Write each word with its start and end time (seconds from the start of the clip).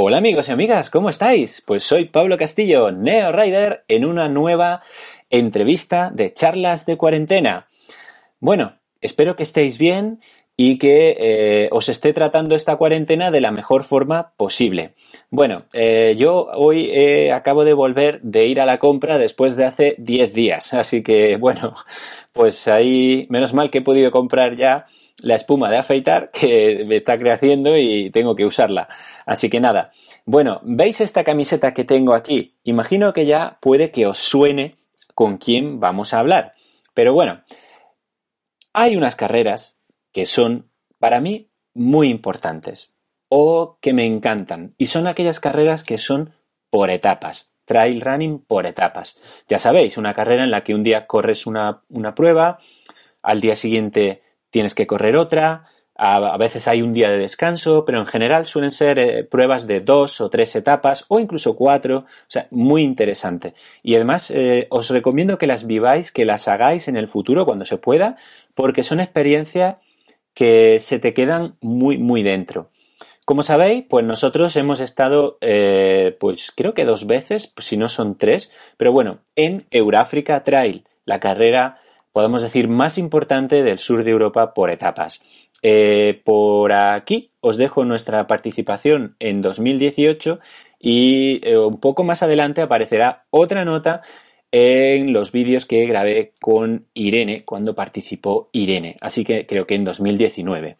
Hola 0.00 0.18
amigos 0.18 0.48
y 0.48 0.52
amigas, 0.52 0.90
¿cómo 0.90 1.10
estáis? 1.10 1.60
Pues 1.60 1.82
soy 1.82 2.04
Pablo 2.04 2.38
Castillo, 2.38 2.92
Neo 2.92 3.32
Rider, 3.32 3.82
en 3.88 4.04
una 4.04 4.28
nueva 4.28 4.80
entrevista 5.28 6.12
de 6.14 6.32
charlas 6.32 6.86
de 6.86 6.96
cuarentena. 6.96 7.66
Bueno, 8.38 8.74
espero 9.00 9.34
que 9.34 9.42
estéis 9.42 9.76
bien 9.76 10.20
y 10.56 10.78
que 10.78 11.16
eh, 11.18 11.68
os 11.72 11.88
esté 11.88 12.12
tratando 12.12 12.54
esta 12.54 12.76
cuarentena 12.76 13.32
de 13.32 13.40
la 13.40 13.50
mejor 13.50 13.82
forma 13.82 14.34
posible. 14.36 14.94
Bueno, 15.30 15.64
eh, 15.72 16.14
yo 16.16 16.46
hoy 16.54 16.90
eh, 16.92 17.32
acabo 17.32 17.64
de 17.64 17.72
volver 17.72 18.20
de 18.22 18.46
ir 18.46 18.60
a 18.60 18.66
la 18.66 18.78
compra 18.78 19.18
después 19.18 19.56
de 19.56 19.64
hace 19.64 19.96
10 19.98 20.32
días, 20.32 20.74
así 20.74 21.02
que 21.02 21.36
bueno, 21.38 21.74
pues 22.32 22.68
ahí 22.68 23.26
menos 23.30 23.52
mal 23.52 23.72
que 23.72 23.78
he 23.78 23.82
podido 23.82 24.12
comprar 24.12 24.56
ya 24.56 24.86
la 25.22 25.34
espuma 25.34 25.70
de 25.70 25.78
afeitar 25.78 26.30
que 26.30 26.84
me 26.86 26.96
está 26.96 27.18
creciendo 27.18 27.76
y 27.76 28.10
tengo 28.10 28.34
que 28.34 28.44
usarla. 28.44 28.88
Así 29.26 29.50
que 29.50 29.60
nada. 29.60 29.92
Bueno, 30.24 30.60
¿veis 30.62 31.00
esta 31.00 31.24
camiseta 31.24 31.72
que 31.72 31.84
tengo 31.84 32.14
aquí? 32.14 32.54
Imagino 32.64 33.12
que 33.12 33.26
ya 33.26 33.58
puede 33.60 33.90
que 33.90 34.06
os 34.06 34.18
suene 34.18 34.76
con 35.14 35.38
quién 35.38 35.80
vamos 35.80 36.12
a 36.12 36.18
hablar. 36.18 36.54
Pero 36.94 37.12
bueno, 37.12 37.42
hay 38.72 38.96
unas 38.96 39.16
carreras 39.16 39.78
que 40.12 40.26
son 40.26 40.70
para 40.98 41.20
mí 41.20 41.48
muy 41.74 42.08
importantes 42.08 42.94
o 43.28 43.78
que 43.80 43.92
me 43.92 44.04
encantan 44.04 44.74
y 44.78 44.86
son 44.86 45.06
aquellas 45.06 45.40
carreras 45.40 45.82
que 45.82 45.98
son 45.98 46.34
por 46.70 46.90
etapas. 46.90 47.50
Trail 47.64 48.00
running 48.00 48.38
por 48.38 48.66
etapas. 48.66 49.20
Ya 49.48 49.58
sabéis, 49.58 49.98
una 49.98 50.14
carrera 50.14 50.44
en 50.44 50.50
la 50.50 50.64
que 50.64 50.74
un 50.74 50.82
día 50.82 51.06
corres 51.06 51.46
una, 51.46 51.82
una 51.88 52.14
prueba, 52.14 52.58
al 53.22 53.40
día 53.40 53.56
siguiente 53.56 54.22
tienes 54.58 54.74
que 54.74 54.88
correr 54.88 55.16
otra, 55.16 55.68
a, 55.96 56.36
veces 56.36 56.66
hay 56.66 56.82
un 56.82 56.92
día 56.92 57.10
de 57.10 57.16
descanso, 57.16 57.84
pero 57.84 58.00
en 58.00 58.06
general 58.06 58.46
suelen 58.46 58.72
ser 58.72 58.98
eh, 58.98 59.22
pruebas 59.22 59.68
de 59.68 59.78
dos 59.78 60.20
o 60.20 60.28
tres 60.28 60.56
etapas 60.56 61.04
o 61.06 61.20
incluso 61.20 61.54
cuatro, 61.54 61.98
o 61.98 62.26
sea, 62.26 62.48
muy 62.50 62.82
interesante. 62.82 63.54
Y 63.84 63.94
además 63.94 64.32
eh, 64.32 64.66
os 64.70 64.90
recomiendo 64.90 65.38
que 65.38 65.46
las 65.46 65.64
viváis, 65.64 66.10
que 66.10 66.24
las 66.24 66.48
hagáis 66.48 66.88
en 66.88 66.96
el 66.96 67.06
futuro 67.06 67.44
cuando 67.44 67.64
se 67.64 67.78
pueda, 67.78 68.16
porque 68.56 68.82
son 68.82 68.98
experiencias 68.98 69.76
que 70.34 70.80
se 70.80 70.98
te 70.98 71.14
quedan 71.14 71.54
muy, 71.60 71.98
muy 71.98 72.24
dentro. 72.24 72.70
Como 73.24 73.44
sabéis, 73.44 73.84
pues 73.88 74.04
nosotros 74.04 74.56
hemos 74.56 74.80
estado, 74.80 75.38
eh, 75.40 76.16
pues 76.18 76.50
creo 76.50 76.74
que 76.74 76.84
dos 76.84 77.06
veces, 77.06 77.54
si 77.58 77.76
no 77.76 77.88
son 77.88 78.18
tres, 78.18 78.50
pero 78.76 78.90
bueno, 78.90 79.20
en 79.36 79.66
Euráfrica 79.70 80.42
Trail, 80.42 80.84
la 81.04 81.20
carrera 81.20 81.78
podemos 82.18 82.42
decir, 82.42 82.66
más 82.66 82.98
importante 82.98 83.62
del 83.62 83.78
sur 83.78 84.02
de 84.02 84.10
Europa 84.10 84.52
por 84.52 84.72
etapas. 84.72 85.22
Eh, 85.62 86.20
por 86.24 86.72
aquí 86.72 87.30
os 87.40 87.56
dejo 87.56 87.84
nuestra 87.84 88.26
participación 88.26 89.14
en 89.20 89.40
2018 89.40 90.40
y 90.80 91.48
eh, 91.48 91.56
un 91.56 91.78
poco 91.78 92.02
más 92.02 92.24
adelante 92.24 92.60
aparecerá 92.60 93.22
otra 93.30 93.64
nota 93.64 94.02
en 94.50 95.12
los 95.12 95.30
vídeos 95.30 95.64
que 95.64 95.86
grabé 95.86 96.32
con 96.40 96.86
Irene 96.92 97.44
cuando 97.44 97.76
participó 97.76 98.48
Irene. 98.50 98.96
Así 99.00 99.22
que 99.22 99.46
creo 99.46 99.68
que 99.68 99.76
en 99.76 99.84
2019. 99.84 100.76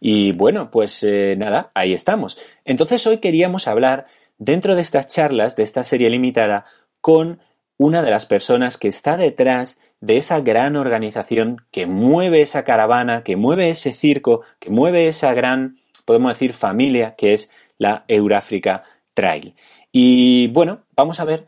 Y 0.00 0.32
bueno, 0.32 0.70
pues 0.70 1.04
eh, 1.04 1.34
nada, 1.36 1.70
ahí 1.74 1.92
estamos. 1.92 2.38
Entonces 2.64 3.06
hoy 3.06 3.18
queríamos 3.18 3.68
hablar 3.68 4.06
dentro 4.38 4.74
de 4.74 4.80
estas 4.80 5.08
charlas, 5.08 5.54
de 5.54 5.64
esta 5.64 5.82
serie 5.82 6.08
limitada, 6.08 6.64
con 7.02 7.40
una 7.76 8.00
de 8.00 8.10
las 8.10 8.24
personas 8.24 8.78
que 8.78 8.88
está 8.88 9.18
detrás 9.18 9.78
de 10.00 10.16
esa 10.16 10.40
gran 10.40 10.76
organización 10.76 11.64
que 11.70 11.86
mueve 11.86 12.42
esa 12.42 12.64
caravana, 12.64 13.22
que 13.24 13.36
mueve 13.36 13.70
ese 13.70 13.92
circo, 13.92 14.42
que 14.60 14.70
mueve 14.70 15.08
esa 15.08 15.32
gran, 15.34 15.78
podemos 16.04 16.32
decir, 16.32 16.52
familia 16.52 17.14
que 17.16 17.34
es 17.34 17.50
la 17.78 18.04
Euráfrica 18.08 18.84
Trail. 19.14 19.54
Y 19.92 20.48
bueno, 20.48 20.84
vamos 20.96 21.20
a 21.20 21.24
ver 21.24 21.46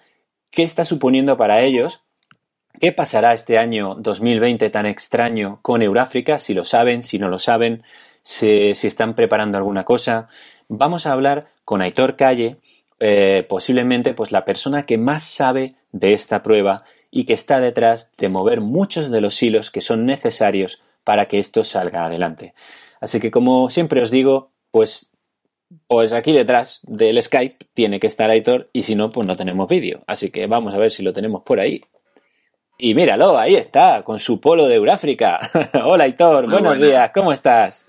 qué 0.50 0.62
está 0.62 0.84
suponiendo 0.84 1.36
para 1.36 1.62
ellos, 1.62 2.02
qué 2.80 2.92
pasará 2.92 3.34
este 3.34 3.58
año 3.58 3.94
2020 3.96 4.70
tan 4.70 4.86
extraño 4.86 5.60
con 5.62 5.82
Euráfrica, 5.82 6.40
si 6.40 6.54
lo 6.54 6.64
saben, 6.64 7.02
si 7.02 7.18
no 7.18 7.28
lo 7.28 7.38
saben, 7.38 7.84
si, 8.22 8.70
están 8.70 9.14
preparando 9.14 9.58
alguna 9.58 9.84
cosa. 9.84 10.28
Vamos 10.68 11.06
a 11.06 11.12
hablar 11.12 11.48
con 11.64 11.82
Aitor 11.82 12.16
Calle, 12.16 12.58
eh, 12.98 13.46
posiblemente 13.48 14.14
pues 14.14 14.32
la 14.32 14.44
persona 14.44 14.86
que 14.86 14.98
más 14.98 15.24
sabe 15.24 15.74
de 15.92 16.12
esta 16.12 16.42
prueba 16.42 16.84
y 17.10 17.24
que 17.24 17.32
está 17.32 17.60
detrás 17.60 18.12
de 18.16 18.28
mover 18.28 18.60
muchos 18.60 19.10
de 19.10 19.20
los 19.20 19.42
hilos 19.42 19.70
que 19.70 19.80
son 19.80 20.06
necesarios 20.06 20.82
para 21.04 21.26
que 21.26 21.38
esto 21.38 21.64
salga 21.64 22.06
adelante. 22.06 22.54
Así 23.00 23.20
que 23.20 23.30
como 23.30 23.70
siempre 23.70 24.02
os 24.02 24.10
digo, 24.10 24.52
pues, 24.70 25.10
pues 25.86 26.12
aquí 26.12 26.32
detrás 26.32 26.80
del 26.84 27.20
Skype 27.22 27.66
tiene 27.74 27.98
que 27.98 28.06
estar 28.06 28.30
Aitor 28.30 28.68
y 28.72 28.82
si 28.82 28.94
no, 28.94 29.10
pues 29.10 29.26
no 29.26 29.34
tenemos 29.34 29.68
vídeo. 29.68 30.02
Así 30.06 30.30
que 30.30 30.46
vamos 30.46 30.74
a 30.74 30.78
ver 30.78 30.90
si 30.90 31.02
lo 31.02 31.12
tenemos 31.12 31.42
por 31.42 31.60
ahí. 31.60 31.82
Y 32.78 32.94
míralo, 32.94 33.36
ahí 33.36 33.56
está, 33.56 34.02
con 34.02 34.18
su 34.18 34.40
polo 34.40 34.66
de 34.66 34.76
Euráfrica. 34.76 35.38
Hola 35.84 36.04
Aitor, 36.04 36.48
buenos 36.48 36.78
días, 36.78 37.10
¿cómo 37.12 37.32
estás? 37.32 37.86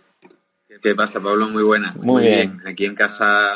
¿Qué 0.82 0.96
pasa, 0.96 1.22
Pablo? 1.22 1.48
Muy 1.50 1.64
buena. 1.64 1.94
Muy, 2.02 2.24
bien. 2.24 2.60
Aquí 2.66 2.86
en 2.86 2.96
casa 2.96 3.54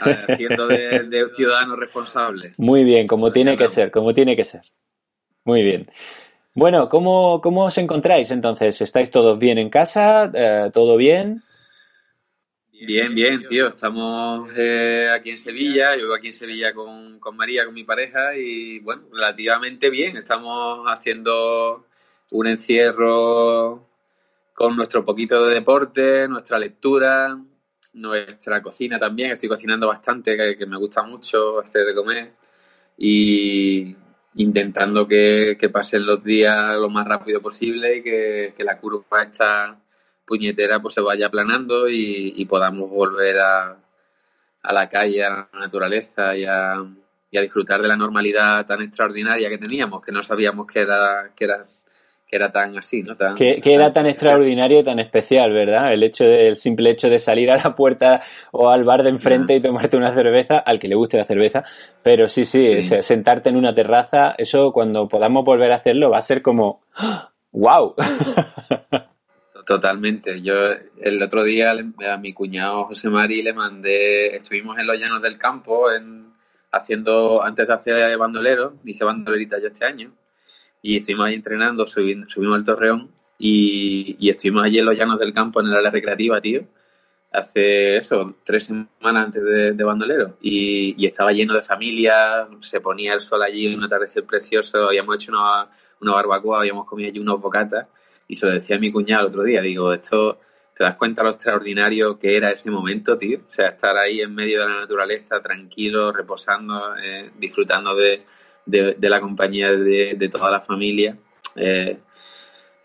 haciendo 0.00 0.66
de, 0.66 1.26
ciudadano 1.34 1.76
responsable. 1.76 2.54
Muy 2.56 2.84
bien, 2.84 3.06
como 3.06 3.32
tiene 3.32 3.56
que 3.56 3.68
ser, 3.68 3.90
como 3.90 4.14
tiene 4.14 4.36
que 4.36 4.44
ser. 4.44 4.62
Muy 5.44 5.62
bien. 5.62 5.90
Bueno, 6.54 6.88
¿cómo, 6.88 7.40
cómo 7.40 7.64
os 7.66 7.78
encontráis 7.78 8.30
entonces? 8.30 8.80
¿Estáis 8.80 9.10
todos 9.10 9.38
bien 9.38 9.58
en 9.58 9.70
casa? 9.70 10.30
Eh, 10.34 10.70
¿Todo 10.74 10.96
bien? 10.96 11.42
Bien, 12.72 13.14
bien, 13.14 13.44
tío. 13.46 13.68
Estamos 13.68 14.50
eh, 14.56 15.08
aquí 15.14 15.30
en 15.30 15.38
Sevilla. 15.38 15.94
Yo 15.94 16.04
vivo 16.04 16.14
aquí 16.14 16.28
en 16.28 16.34
Sevilla 16.34 16.72
con, 16.72 17.20
con 17.20 17.36
María, 17.36 17.64
con 17.66 17.74
mi 17.74 17.84
pareja, 17.84 18.34
y 18.36 18.78
bueno, 18.80 19.02
relativamente 19.12 19.90
bien. 19.90 20.16
Estamos 20.16 20.86
haciendo 20.86 21.86
un 22.30 22.46
encierro 22.46 23.86
con 24.54 24.76
nuestro 24.76 25.04
poquito 25.04 25.46
de 25.46 25.54
deporte, 25.54 26.26
nuestra 26.28 26.58
lectura, 26.58 27.38
nuestra 27.94 28.62
cocina 28.62 28.98
también. 28.98 29.32
Estoy 29.32 29.48
cocinando 29.48 29.88
bastante, 29.88 30.36
que, 30.56 30.66
me 30.66 30.76
gusta 30.78 31.02
mucho 31.02 31.60
hacer 31.60 31.84
de 31.86 31.94
comer. 31.94 32.32
Y 32.96 33.96
intentando 34.34 35.06
que, 35.08 35.56
pasen 35.72 36.06
los 36.06 36.22
días 36.22 36.76
lo 36.76 36.88
más 36.90 37.06
rápido 37.06 37.40
posible 37.40 37.96
y 37.96 38.02
que, 38.02 38.54
la 38.58 38.78
curva 38.78 39.22
esta 39.22 39.80
puñetera 40.24 40.80
pues 40.80 40.94
se 40.94 41.00
vaya 41.00 41.26
aplanando 41.26 41.88
y, 41.88 42.44
podamos 42.46 42.90
volver 42.90 43.38
a, 43.40 43.78
a, 44.62 44.72
la 44.72 44.88
calle, 44.88 45.24
a 45.24 45.48
la 45.52 45.60
naturaleza 45.60 46.36
y 46.36 46.44
a, 46.44 46.76
y 47.30 47.38
a 47.38 47.40
disfrutar 47.42 47.80
de 47.80 47.88
la 47.88 47.96
normalidad 47.96 48.66
tan 48.66 48.82
extraordinaria 48.82 49.48
que 49.48 49.58
teníamos, 49.58 50.02
que 50.02 50.12
no 50.12 50.22
sabíamos 50.22 50.66
que 50.66 50.80
era, 50.80 51.32
que 51.34 51.44
era 51.44 51.66
que 52.30 52.36
era 52.36 52.52
tan 52.52 52.78
así, 52.78 53.02
¿no? 53.02 53.16
que, 53.34 53.60
era 53.64 53.92
tan 53.92 54.06
extraordinario 54.06 54.78
y 54.78 54.84
tan 54.84 55.00
especial, 55.00 55.52
¿verdad? 55.52 55.92
El 55.92 56.04
hecho 56.04 56.22
de, 56.22 56.54
simple 56.54 56.90
hecho 56.90 57.08
de 57.08 57.18
salir 57.18 57.50
a 57.50 57.56
la 57.56 57.74
puerta 57.74 58.22
o 58.52 58.70
al 58.70 58.84
bar 58.84 59.02
de 59.02 59.08
enfrente 59.08 59.56
y 59.56 59.60
tomarte 59.60 59.96
una 59.96 60.14
cerveza, 60.14 60.58
al 60.58 60.78
que 60.78 60.86
le 60.86 60.94
guste 60.94 61.16
la 61.16 61.24
cerveza, 61.24 61.64
pero 62.04 62.28
sí, 62.28 62.44
sí, 62.44 62.82
sentarte 62.82 63.48
en 63.48 63.56
una 63.56 63.74
terraza, 63.74 64.36
eso 64.38 64.72
cuando 64.72 65.08
podamos 65.08 65.44
volver 65.44 65.72
a 65.72 65.76
hacerlo 65.76 66.10
va 66.10 66.18
a 66.18 66.22
ser 66.22 66.40
como 66.40 66.82
¡wow! 67.50 67.96
Totalmente. 69.66 70.40
Yo 70.40 70.54
el 71.00 71.22
otro 71.22 71.42
día 71.42 71.72
a 72.10 72.16
mi 72.16 72.32
cuñado 72.32 72.84
José 72.84 73.10
Mari 73.10 73.42
le 73.42 73.52
mandé, 73.52 74.36
estuvimos 74.36 74.78
en 74.78 74.86
los 74.86 74.98
llanos 74.98 75.20
del 75.20 75.36
campo 75.36 75.90
en, 75.90 76.32
haciendo, 76.70 77.42
antes 77.42 77.66
de 77.66 77.74
hacer 77.74 78.16
bandolero, 78.16 78.74
hice 78.84 79.04
bandolerita 79.04 79.60
yo 79.60 79.66
este 79.66 79.84
año, 79.84 80.12
y 80.82 80.96
estuvimos 80.96 81.26
ahí 81.26 81.34
entrenando, 81.34 81.86
subimos 81.86 82.36
al 82.36 82.64
Torreón 82.64 83.10
y, 83.38 84.28
estuvimos 84.28 84.64
allí 84.64 84.78
en 84.78 84.86
los 84.86 84.96
llanos 84.96 85.18
del 85.18 85.32
campo 85.32 85.60
en 85.60 85.68
el 85.68 85.74
área 85.74 85.90
recreativa, 85.90 86.40
tío, 86.40 86.64
hace 87.32 87.96
eso, 87.96 88.34
tres 88.44 88.64
semanas 88.64 89.26
antes 89.26 89.44
de, 89.76 89.84
Bandolero 89.84 90.36
y, 90.40 91.06
estaba 91.06 91.32
lleno 91.32 91.54
de 91.54 91.62
familias, 91.62 92.48
se 92.60 92.80
ponía 92.80 93.14
el 93.14 93.20
sol 93.20 93.42
allí, 93.42 93.72
un 93.74 93.84
atardecer 93.84 94.24
precioso, 94.24 94.88
habíamos 94.88 95.16
hecho 95.16 95.32
una, 95.32 95.68
una 96.00 96.12
barbacoa, 96.12 96.60
habíamos 96.60 96.86
comido 96.86 97.10
allí 97.10 97.18
unos 97.18 97.40
bocatas 97.40 97.86
y 98.28 98.36
se 98.36 98.46
lo 98.46 98.52
decía 98.52 98.76
a 98.76 98.78
mi 98.78 98.92
cuñado 98.92 99.22
el 99.22 99.28
otro 99.28 99.42
día, 99.42 99.60
digo, 99.60 99.92
esto, 99.92 100.38
te 100.74 100.84
das 100.84 100.96
cuenta 100.96 101.22
lo 101.22 101.30
extraordinario 101.30 102.18
que 102.18 102.36
era 102.36 102.50
ese 102.50 102.70
momento, 102.70 103.18
tío. 103.18 103.40
O 103.50 103.52
sea, 103.52 103.68
estar 103.68 103.96
ahí 103.98 104.20
en 104.20 104.34
medio 104.34 104.60
de 104.60 104.68
la 104.68 104.80
naturaleza, 104.80 105.42
tranquilo, 105.42 106.12
reposando, 106.12 106.96
eh, 106.96 107.30
disfrutando 107.38 107.94
de, 107.94 108.22
la 108.66 109.20
compañía 109.20 109.72
de, 109.72 110.28
toda 110.30 110.50
la 110.50 110.60
familia. 110.60 111.16
Eh, 111.56 111.98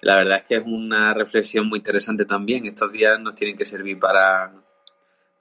la 0.01 0.17
verdad 0.17 0.37
es 0.37 0.43
que 0.43 0.55
es 0.55 0.63
una 0.65 1.13
reflexión 1.13 1.67
muy 1.67 1.79
interesante 1.79 2.25
también. 2.25 2.65
Estos 2.65 2.91
días 2.91 3.19
nos 3.19 3.35
tienen 3.35 3.57
que 3.57 3.65
servir 3.65 3.99
para, 3.99 4.51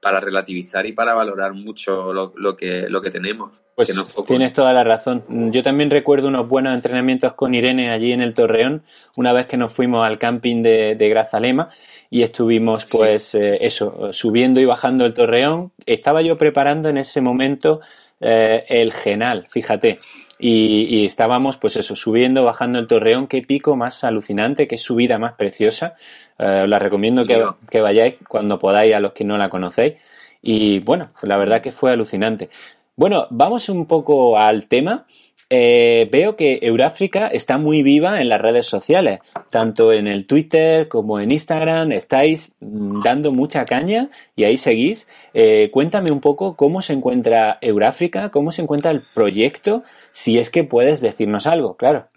para 0.01 0.21
relativizar 0.21 0.87
y 0.87 0.93
para 0.93 1.15
valorar 1.15 1.53
mucho 1.53 2.13
lo, 2.13 2.57
que, 2.57 2.89
lo 2.89 3.01
que 3.01 3.11
tenemos. 3.11 3.53
Pues 3.75 3.93
tienes 4.27 4.53
toda 4.53 4.73
la 4.73 4.85
razón. 4.85 5.25
Yo 5.51 5.65
también 5.65 5.91
recuerdo 5.91 6.29
unos 6.29 6.49
buenos 6.49 6.77
entrenamientos 6.77 7.35
con 7.35 7.55
Irene 7.55 7.91
allí 7.91 8.13
en 8.13 8.21
el 8.21 8.33
Torreón, 8.33 8.85
una 9.17 9.33
vez 9.33 9.47
que 9.47 9.57
nos 9.57 9.73
fuimos 9.73 10.05
al 10.05 10.19
camping 10.19 10.63
de, 10.63 10.95
de 10.95 11.09
Grazalema 11.09 11.71
y 12.09 12.23
estuvimos 12.23 12.87
pues 12.93 13.35
eh, 13.35 13.59
eso, 13.63 14.13
subiendo 14.13 14.61
y 14.61 14.65
bajando 14.65 15.05
el 15.05 15.15
Torreón. 15.15 15.73
Estaba 15.85 16.23
yo 16.23 16.37
preparando 16.37 16.89
en 16.89 16.99
ese 16.99 17.21
momento 17.21 17.81
eh, 18.27 18.65
el 18.69 18.93
Genal, 18.93 19.47
fíjate. 19.49 19.99
Y, 20.39 21.05
estábamos, 21.05 21.59
pues 21.59 21.77
eso, 21.77 21.95
subiendo, 21.95 22.43
bajando 22.43 22.79
el 22.79 22.87
torreón. 22.87 23.29
Qué 23.29 23.43
pico 23.43 23.77
más 23.77 24.03
alucinante, 24.03 24.67
qué 24.67 24.79
subida 24.79 25.19
más 25.19 25.35
preciosa. 25.35 25.95
Eh, 26.39 26.63
os 26.65 26.69
la 26.69 26.79
recomiendo 26.79 27.25
que, 27.25 27.45
que, 27.71 27.81
vayáis 27.81 28.17
cuando 28.27 28.59
podáis 28.59 28.95
a 28.95 29.01
los 29.01 29.13
que 29.13 29.25
no 29.25 29.37
la 29.37 29.51
conocéis. 29.51 29.95
Y 30.43 30.81
bueno, 30.81 31.11
la 31.23 31.37
verdad 31.37 31.61
que 31.61 31.71
fue 31.71 31.93
alucinante. 31.93 32.49
Bueno, 32.97 33.27
vamos 33.31 33.69
un 33.69 33.87
poco 33.87 34.39
al 34.39 34.69
tema. 34.69 35.07
Eh, 35.51 36.09
veo 36.11 36.37
que 36.37 36.59
Euráfrica 36.63 37.29
está 37.29 37.59
muy 37.59 37.83
viva 37.83 38.21
en 38.21 38.29
las 38.29 38.41
redes 38.41 38.67
sociales, 38.67 39.21
tanto 39.51 39.93
en 39.93 40.09
el 40.09 40.27
Twitter 40.27 40.89
como 40.89 41.21
en 41.21 41.33
Instagram, 41.33 41.93
estáis 41.93 42.55
mm, 42.61 43.03
dando 43.03 43.31
mucha 43.31 43.65
caña 43.65 44.11
y 44.37 44.45
ahí 44.45 44.59
seguís. 44.59 45.07
Eh, 45.35 45.71
cuéntame 45.71 46.11
un 46.11 46.21
poco 46.21 46.57
cómo 46.57 46.83
se 46.83 46.95
encuentra 46.95 47.59
Euráfrica, 47.61 48.31
cómo 48.31 48.53
se 48.53 48.63
encuentra 48.63 48.91
el 48.91 49.03
proyecto, 49.15 49.85
si 50.13 50.39
es 50.39 50.51
que 50.51 50.65
puedes 50.65 51.01
decirnos 51.01 51.47
algo, 51.47 51.77
claro. 51.77 52.09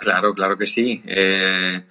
Claro, 0.00 0.34
claro 0.34 0.58
que 0.58 0.66
sí. 0.66 1.02
Eh, 1.06 1.82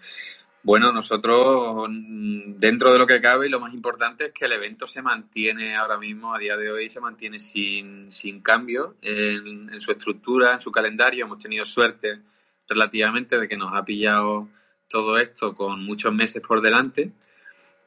bueno, 0.67 0.91
nosotros 0.91 1.87
mm, 1.89 2.55
dentro 2.57 2.91
de 2.91 2.99
lo 2.99 3.07
que 3.07 3.21
cabe 3.21 3.47
y 3.47 3.49
lo 3.49 3.61
más 3.61 3.73
importante 3.73 4.25
es 4.25 4.31
que 4.33 4.43
el 4.43 4.51
evento 4.51 4.85
se 4.85 5.01
mantiene 5.01 5.77
ahora 5.77 5.97
mismo, 5.97 6.35
a 6.35 6.39
día 6.39 6.57
de 6.57 6.69
hoy, 6.69 6.89
se 6.89 6.99
mantiene 6.99 7.39
sin, 7.39 8.11
sin 8.11 8.41
cambio 8.41 8.97
en, 9.01 9.79
su 9.79 9.93
estructura, 9.93 10.55
en 10.55 10.59
su 10.59 10.69
calendario. 10.69 11.23
Hemos 11.23 11.39
tenido 11.39 11.63
suerte 11.65 12.19
relativamente 12.67 13.39
de 13.39 13.47
que 13.47 13.55
nos 13.55 13.73
ha 13.73 13.85
pillado 13.85 14.49
todo 14.89 15.17
esto 15.17 15.55
con 15.55 15.85
muchos 15.85 16.13
meses 16.13 16.43
por 16.45 16.59
delante. 16.59 17.13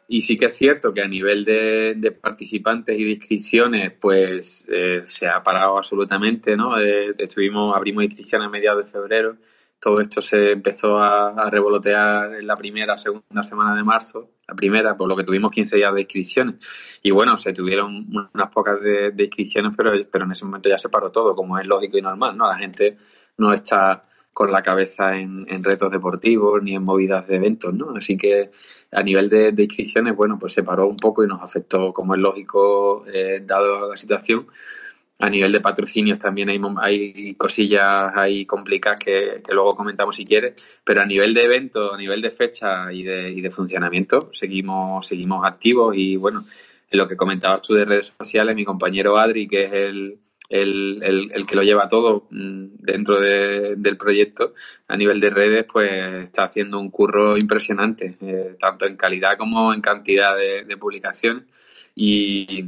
Y 0.09 0.23
sí 0.23 0.39
que 0.39 0.47
es 0.47 0.57
cierto 0.57 0.95
que 0.95 1.03
a 1.03 1.07
nivel 1.07 1.45
de, 1.45 2.17
participantes 2.19 2.99
y 2.99 3.05
de 3.05 3.11
inscripciones, 3.11 3.93
pues 3.93 4.67
eh, 4.71 5.03
se 5.05 5.29
ha 5.29 5.43
parado 5.43 5.77
absolutamente, 5.77 6.57
¿no? 6.57 6.81
Eh, 6.81 7.15
estuvimos, 7.19 7.77
abrimos 7.77 8.05
inscripciones 8.05 8.47
a 8.47 8.51
mediados 8.51 8.87
de 8.87 8.91
febrero 8.91 9.37
todo 9.81 10.01
esto 10.01 10.21
se 10.21 10.53
empezó 10.53 10.99
a, 10.99 11.49
revolotear 11.51 12.35
en 12.35 12.47
la 12.47 12.55
primera, 12.55 12.99
segunda 12.99 13.43
semana 13.43 13.75
de 13.75 13.83
marzo, 13.83 14.31
la 14.47 14.55
primera, 14.55 14.97
por 14.97 15.09
lo 15.09 15.17
que 15.17 15.25
tuvimos 15.25 15.51
15 15.51 15.77
días 15.77 15.95
de 15.95 16.01
inscripciones. 16.03 16.57
Y 17.03 17.11
bueno, 17.11 17.39
se 17.39 17.55
tuvieron 17.55 18.07
unas 18.35 18.51
pocas 18.51 18.81
de, 18.81 19.13
inscripciones, 19.17 19.73
pero, 19.77 19.93
pero 20.13 20.27
en 20.27 20.33
ese 20.33 20.45
momento 20.45 20.69
ya 20.69 20.79
se 20.79 20.91
paró 20.91 21.11
todo, 21.11 21.35
como 21.35 21.59
es 21.59 21.67
lógico 21.67 21.97
y 21.97 22.03
normal, 22.03 22.37
¿no? 22.37 22.47
La 22.47 22.59
gente 22.59 22.99
no 23.39 23.55
está 23.55 24.03
con 24.33 24.53
la 24.53 24.63
cabeza 24.63 25.17
en, 25.17 25.65
retos 25.65 25.91
deportivos 25.91 26.63
ni 26.63 26.75
en 26.75 26.85
movidas 26.85 27.27
de 27.27 27.37
eventos, 27.37 27.75
¿no? 27.75 27.95
Así 27.97 28.17
que 28.17 28.51
a 28.93 29.03
nivel 29.03 29.29
de, 29.29 29.55
inscripciones, 29.57 30.15
bueno, 30.15 30.39
pues 30.39 30.53
se 30.53 30.63
paró 30.63 30.89
un 30.89 30.97
poco 30.97 31.25
y 31.25 31.27
nos 31.27 31.43
afectó, 31.43 31.93
como 31.93 32.15
es 32.15 32.21
lógico, 32.21 33.05
eh, 33.07 33.43
dado 33.45 33.91
la 33.91 33.97
situación. 33.97 34.47
A 35.21 35.29
nivel 35.29 35.53
de 35.53 35.61
patrocinios 35.61 36.19
también 36.19 36.49
hay, 36.49 36.61
hay 36.81 37.35
cosillas 37.35 38.13
ahí 38.15 38.47
complicadas 38.47 38.99
que, 39.01 39.43
luego 39.53 39.77
comentamos 39.77 40.17
si 40.17 40.25
quieres, 40.25 40.71
pero 40.83 41.03
a 41.03 41.07
nivel 41.07 41.35
de 41.35 41.43
evento, 41.43 41.93
a 41.93 41.99
nivel 41.99 42.23
de 42.23 42.31
fecha 42.31 42.91
y 42.93 43.03
de, 43.03 43.31
y 43.31 43.41
de 43.41 43.51
funcionamiento, 43.51 44.19
seguimos, 44.33 45.07
seguimos 45.07 45.47
activos 45.47 45.95
y 45.97 46.17
bueno, 46.17 46.47
en 46.91 46.99
lo 46.99 47.07
que 47.07 47.17
comentabas 47.17 47.63
tú 47.63 47.75
de 47.75 47.85
redes 47.85 48.15
sociales, 48.19 48.57
mi 48.57 48.65
compañero 48.65 49.19
Adri, 49.19 49.47
que 49.47 49.65
es 49.65 49.73
el, 49.73 50.19
el, 50.51 51.47
que 51.47 51.55
lo 51.55 51.63
lleva 51.63 51.89
todo 51.89 52.27
mm, 52.31 52.67
dentro 52.79 53.21
del 53.21 53.97
proyecto 53.97 54.55
a 54.89 54.97
nivel 54.97 55.21
de 55.21 55.31
redes, 55.31 55.67
pues 55.71 55.93
está 56.25 56.45
haciendo 56.45 56.81
un 56.81 56.91
curro 56.91 57.37
impresionante, 57.37 58.17
eh, 58.21 58.57
tanto 58.59 58.87
en 58.87 58.97
calidad 58.97 59.37
como 59.39 59.73
en 59.73 59.81
cantidad 59.81 60.37
de, 60.37 60.65
de 60.65 60.77
publicaciones. 60.77 61.45
Y, 61.95 62.65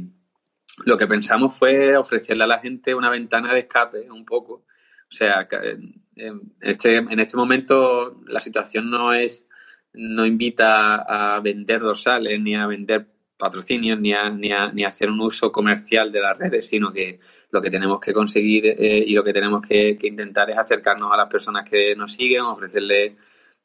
lo 0.85 0.97
que 0.97 1.07
pensamos 1.07 1.57
fue 1.57 1.95
ofrecerle 1.97 2.43
a 2.43 2.47
la 2.47 2.59
gente 2.59 2.95
una 2.95 3.09
ventana 3.09 3.53
de 3.53 3.61
escape 3.61 4.09
un 4.09 4.25
poco. 4.25 4.65
O 5.09 5.15
sea, 5.15 5.47
en 6.15 6.53
este, 6.61 6.97
en 6.97 7.19
este 7.19 7.37
momento 7.37 8.21
la 8.27 8.39
situación 8.39 8.89
no 8.89 9.13
es, 9.13 9.47
no 9.93 10.25
invita 10.25 10.95
a 10.95 11.39
vender 11.39 11.81
dorsales 11.81 12.39
ni 12.39 12.55
a 12.55 12.65
vender 12.67 13.07
patrocinios 13.37 13.99
ni 13.99 14.13
a, 14.13 14.29
ni 14.29 14.51
a, 14.51 14.71
ni 14.71 14.83
a 14.83 14.87
hacer 14.87 15.09
un 15.09 15.21
uso 15.21 15.51
comercial 15.51 16.11
de 16.11 16.21
las 16.21 16.37
redes, 16.37 16.67
sino 16.67 16.91
que 16.91 17.19
lo 17.51 17.61
que 17.61 17.69
tenemos 17.69 17.99
que 17.99 18.13
conseguir 18.13 18.65
eh, 18.65 19.03
y 19.05 19.13
lo 19.13 19.23
que 19.23 19.33
tenemos 19.33 19.61
que, 19.67 19.97
intentar 20.01 20.49
es 20.49 20.57
acercarnos 20.57 21.11
a 21.11 21.17
las 21.17 21.29
personas 21.29 21.69
que 21.69 21.95
nos 21.95 22.13
siguen, 22.13 22.41
ofrecerles 22.41 23.13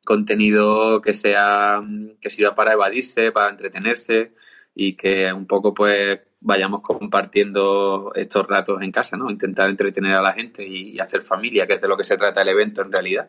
contenido 0.04 1.00
que 1.00 1.14
sea 1.14 1.82
que 2.20 2.30
sirva 2.30 2.54
para 2.54 2.72
evadirse, 2.72 3.32
para 3.32 3.50
entretenerse 3.50 4.32
y 4.80 4.94
que 4.94 5.32
un 5.32 5.44
poco 5.44 5.74
pues 5.74 6.20
vayamos 6.40 6.82
compartiendo 6.82 8.12
estos 8.14 8.46
ratos 8.46 8.80
en 8.80 8.92
casa, 8.92 9.16
¿no? 9.16 9.28
Intentar 9.28 9.68
entretener 9.68 10.14
a 10.14 10.22
la 10.22 10.32
gente 10.32 10.64
y, 10.64 10.96
hacer 11.00 11.22
familia, 11.22 11.66
que 11.66 11.74
es 11.74 11.80
de 11.80 11.88
lo 11.88 11.96
que 11.96 12.04
se 12.04 12.16
trata 12.16 12.42
el 12.42 12.48
evento 12.48 12.82
en 12.82 12.92
realidad. 12.92 13.28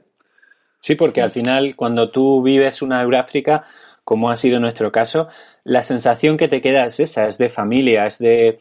Sí, 0.79 0.93
porque 0.93 1.23
al 1.23 1.31
final 1.31 1.75
cuando 1.75 2.11
tú 2.11 2.43
vives 2.43 2.83
una 2.83 3.01
Euráfrica, 3.01 3.65
como 4.03 4.29
ha 4.29 4.35
sido 4.35 4.59
nuestro 4.59 4.91
caso, 4.91 5.27
la 5.63 5.81
sensación 5.81 6.37
que 6.37 6.47
te 6.47 6.61
queda 6.61 6.85
es 6.85 6.99
esa, 6.99 7.27
es 7.27 7.39
de 7.39 7.49
familia, 7.49 8.05
es 8.05 8.19
de, 8.19 8.59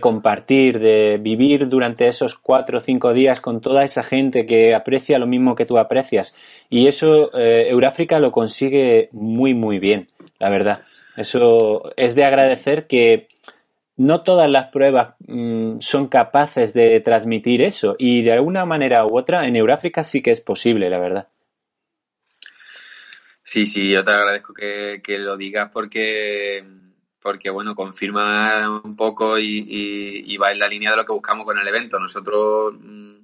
compartir, 0.00 0.78
de 0.78 1.18
vivir 1.20 1.68
durante 1.68 2.08
esos 2.08 2.38
cuatro 2.38 2.78
o 2.78 2.80
cinco 2.80 3.12
días 3.12 3.42
con 3.42 3.60
toda 3.60 3.84
esa 3.84 4.02
gente 4.02 4.46
que 4.46 4.74
aprecia 4.74 5.18
lo 5.18 5.26
mismo 5.26 5.54
que 5.54 5.66
tú 5.66 5.76
aprecias. 5.76 6.34
Y 6.70 6.86
eso 6.86 7.30
eh, 7.38 7.66
Euráfrica 7.68 8.18
lo 8.18 8.32
consigue 8.32 9.10
muy, 9.12 9.52
muy 9.52 9.78
bien, 9.78 10.06
la 10.38 10.48
verdad. 10.48 10.84
Eso 11.20 11.92
es 11.96 12.14
de 12.14 12.24
agradecer 12.24 12.86
que 12.86 13.28
no 13.98 14.22
todas 14.22 14.48
las 14.48 14.70
pruebas 14.70 15.16
mm, 15.26 15.80
son 15.80 16.08
capaces 16.08 16.72
de 16.72 17.00
transmitir 17.00 17.60
eso 17.60 17.96
y 17.98 18.22
de 18.22 18.32
alguna 18.32 18.64
manera 18.64 19.04
u 19.04 19.18
otra 19.18 19.46
en 19.46 19.54
Euráfrica 19.54 20.02
sí 20.02 20.22
que 20.22 20.30
es 20.30 20.40
posible, 20.40 20.88
la 20.88 20.98
verdad. 20.98 21.28
Sí, 23.42 23.66
sí, 23.66 23.90
yo 23.90 24.02
te 24.02 24.12
agradezco 24.12 24.54
que, 24.54 25.18
lo 25.18 25.36
digas 25.36 25.68
porque, 25.70 26.64
porque 27.20 27.50
bueno, 27.50 27.74
confirma 27.74 28.80
un 28.82 28.96
poco 28.96 29.38
y, 29.38 30.36
va 30.38 30.52
en 30.52 30.58
la 30.58 30.68
línea 30.68 30.92
de 30.92 30.96
lo 30.96 31.04
que 31.04 31.12
buscamos 31.12 31.44
con 31.44 31.58
el 31.58 31.68
evento. 31.68 31.98
Nosotros 31.98 32.72
mm, 32.80 33.16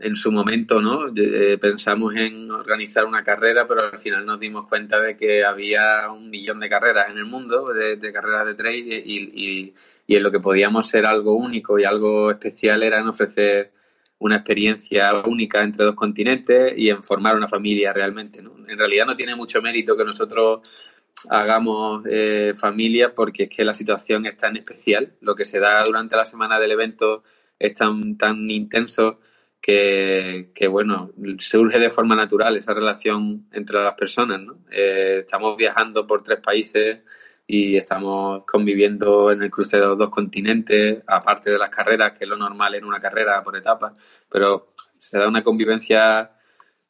en 0.00 0.16
su 0.16 0.32
momento, 0.32 0.80
¿no? 0.80 1.06
Eh, 1.14 1.58
pensamos 1.58 2.16
en 2.16 2.50
organizar 2.50 3.04
una 3.04 3.22
carrera, 3.22 3.66
pero 3.68 3.82
al 3.92 3.98
final 3.98 4.24
nos 4.26 4.40
dimos 4.40 4.66
cuenta 4.68 5.00
de 5.00 5.16
que 5.16 5.44
había 5.44 6.10
un 6.10 6.30
millón 6.30 6.60
de 6.60 6.68
carreras 6.68 7.10
en 7.10 7.18
el 7.18 7.26
mundo, 7.26 7.66
de, 7.72 8.12
carreras 8.12 8.46
de 8.46 8.54
trail, 8.54 8.92
y, 8.92 9.74
y 10.06 10.16
en 10.16 10.22
lo 10.22 10.32
que 10.32 10.40
podíamos 10.40 10.88
ser 10.88 11.06
algo 11.06 11.34
único 11.34 11.78
y 11.78 11.84
algo 11.84 12.30
especial 12.30 12.82
era 12.82 12.98
en 12.98 13.06
ofrecer 13.06 13.72
una 14.20 14.36
experiencia 14.36 15.14
única 15.24 15.62
entre 15.62 15.84
dos 15.84 15.94
continentes 15.94 16.76
y 16.76 16.90
en 16.90 17.02
formar 17.02 17.36
una 17.36 17.48
familia 17.48 17.92
realmente. 17.92 18.42
¿no? 18.42 18.52
En 18.68 18.78
realidad 18.78 19.06
no 19.06 19.16
tiene 19.16 19.34
mucho 19.34 19.62
mérito 19.62 19.96
que 19.96 20.04
nosotros 20.04 20.60
hagamos 21.28 22.04
eh, 22.08 22.52
familia 22.54 23.14
porque 23.14 23.44
es 23.44 23.48
que 23.48 23.64
la 23.64 23.74
situación 23.74 24.26
es 24.26 24.36
tan 24.36 24.56
especial, 24.56 25.14
lo 25.20 25.34
que 25.34 25.44
se 25.44 25.58
da 25.58 25.82
durante 25.84 26.16
la 26.16 26.26
semana 26.26 26.60
del 26.60 26.72
evento 26.72 27.22
es 27.58 27.74
tan, 27.74 28.16
tan 28.18 28.50
intenso 28.50 29.20
que, 29.60 30.50
que 30.54 30.68
bueno, 30.68 31.10
surge 31.38 31.78
de 31.78 31.90
forma 31.90 32.16
natural 32.16 32.56
esa 32.56 32.74
relación 32.74 33.46
entre 33.52 33.82
las 33.82 33.94
personas. 33.94 34.40
Eh, 34.70 35.18
estamos 35.20 35.56
viajando 35.56 36.06
por 36.06 36.22
tres 36.22 36.40
países 36.40 37.00
y 37.46 37.76
estamos 37.76 38.44
conviviendo 38.46 39.32
en 39.32 39.42
el 39.42 39.50
cruce 39.50 39.76
de 39.76 39.84
los 39.84 39.98
dos 39.98 40.10
continentes, 40.10 41.02
aparte 41.06 41.50
de 41.50 41.58
las 41.58 41.68
carreras, 41.68 42.12
que 42.16 42.24
es 42.24 42.30
lo 42.30 42.36
normal 42.36 42.74
en 42.76 42.84
una 42.84 43.00
carrera 43.00 43.42
por 43.42 43.56
etapas, 43.56 43.92
pero 44.30 44.72
se 44.98 45.18
da 45.18 45.26
una 45.26 45.42
convivencia 45.42 46.30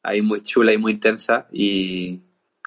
ahí 0.03 0.21
muy 0.21 0.41
chula 0.41 0.71
y 0.73 0.77
muy 0.77 0.93
intensa 0.93 1.47
y, 1.51 2.21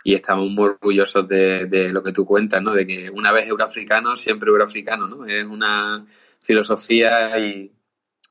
estamos 0.05 0.51
muy 0.51 0.65
orgullosos 0.65 1.27
de, 1.27 1.89
lo 1.91 2.03
que 2.03 2.13
tú 2.13 2.27
cuentas, 2.27 2.61
¿no? 2.63 2.75
De 2.75 2.87
que 2.87 3.09
una 3.11 3.33
vez 3.33 3.49
euroafricano, 3.49 4.17
siempre 4.17 4.51
euroafricano, 4.51 5.07
¿no? 5.07 5.25
Es 5.25 5.45
una 5.45 6.05
filosofía 6.41 7.39
y, 7.39 7.73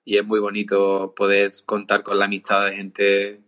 y 0.06 0.18
es 0.18 0.26
muy 0.26 0.40
bonito 0.40 1.14
poder 1.16 1.54
contar 1.66 2.04
con 2.04 2.20
la 2.20 2.26
amistad 2.26 2.66
de 2.66 2.76
gente 2.76 3.40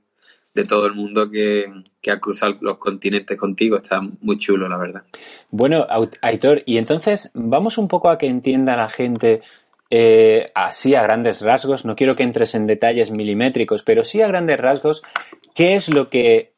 de 0.54 0.64
todo 0.64 0.88
el 0.88 0.94
mundo 0.94 1.30
que, 1.30 1.66
que 2.02 2.12
ha 2.12 2.20
cruzado 2.20 2.58
los 2.62 2.78
continentes 2.78 3.38
contigo. 3.38 3.76
Está 3.76 4.00
muy 4.22 4.38
chulo, 4.38 4.70
la 4.70 4.78
verdad. 4.78 5.04
Bueno, 5.52 5.86
Aitor, 6.22 6.64
y 6.66 6.78
entonces 6.78 7.30
vamos 7.34 7.78
un 7.78 7.90
poco 7.90 8.10
a 8.10 8.18
que 8.18 8.28
entienda 8.28 8.78
la 8.78 8.90
gente 8.90 9.42
eh, 9.90 10.46
así 10.56 10.96
a 10.96 11.04
grandes 11.04 11.42
rasgos, 11.42 11.86
no 11.86 11.96
quiero 11.96 12.16
que 12.16 12.24
entres 12.24 12.56
en 12.56 12.68
detalles 12.68 13.12
milimétricos, 13.12 13.84
pero 13.84 14.04
sí 14.04 14.22
a 14.22 14.28
grandes 14.28 14.58
rasgos, 14.58 15.04
¿qué 15.54 15.76
es 15.76 15.90
lo 15.90 16.10
que 16.10 16.54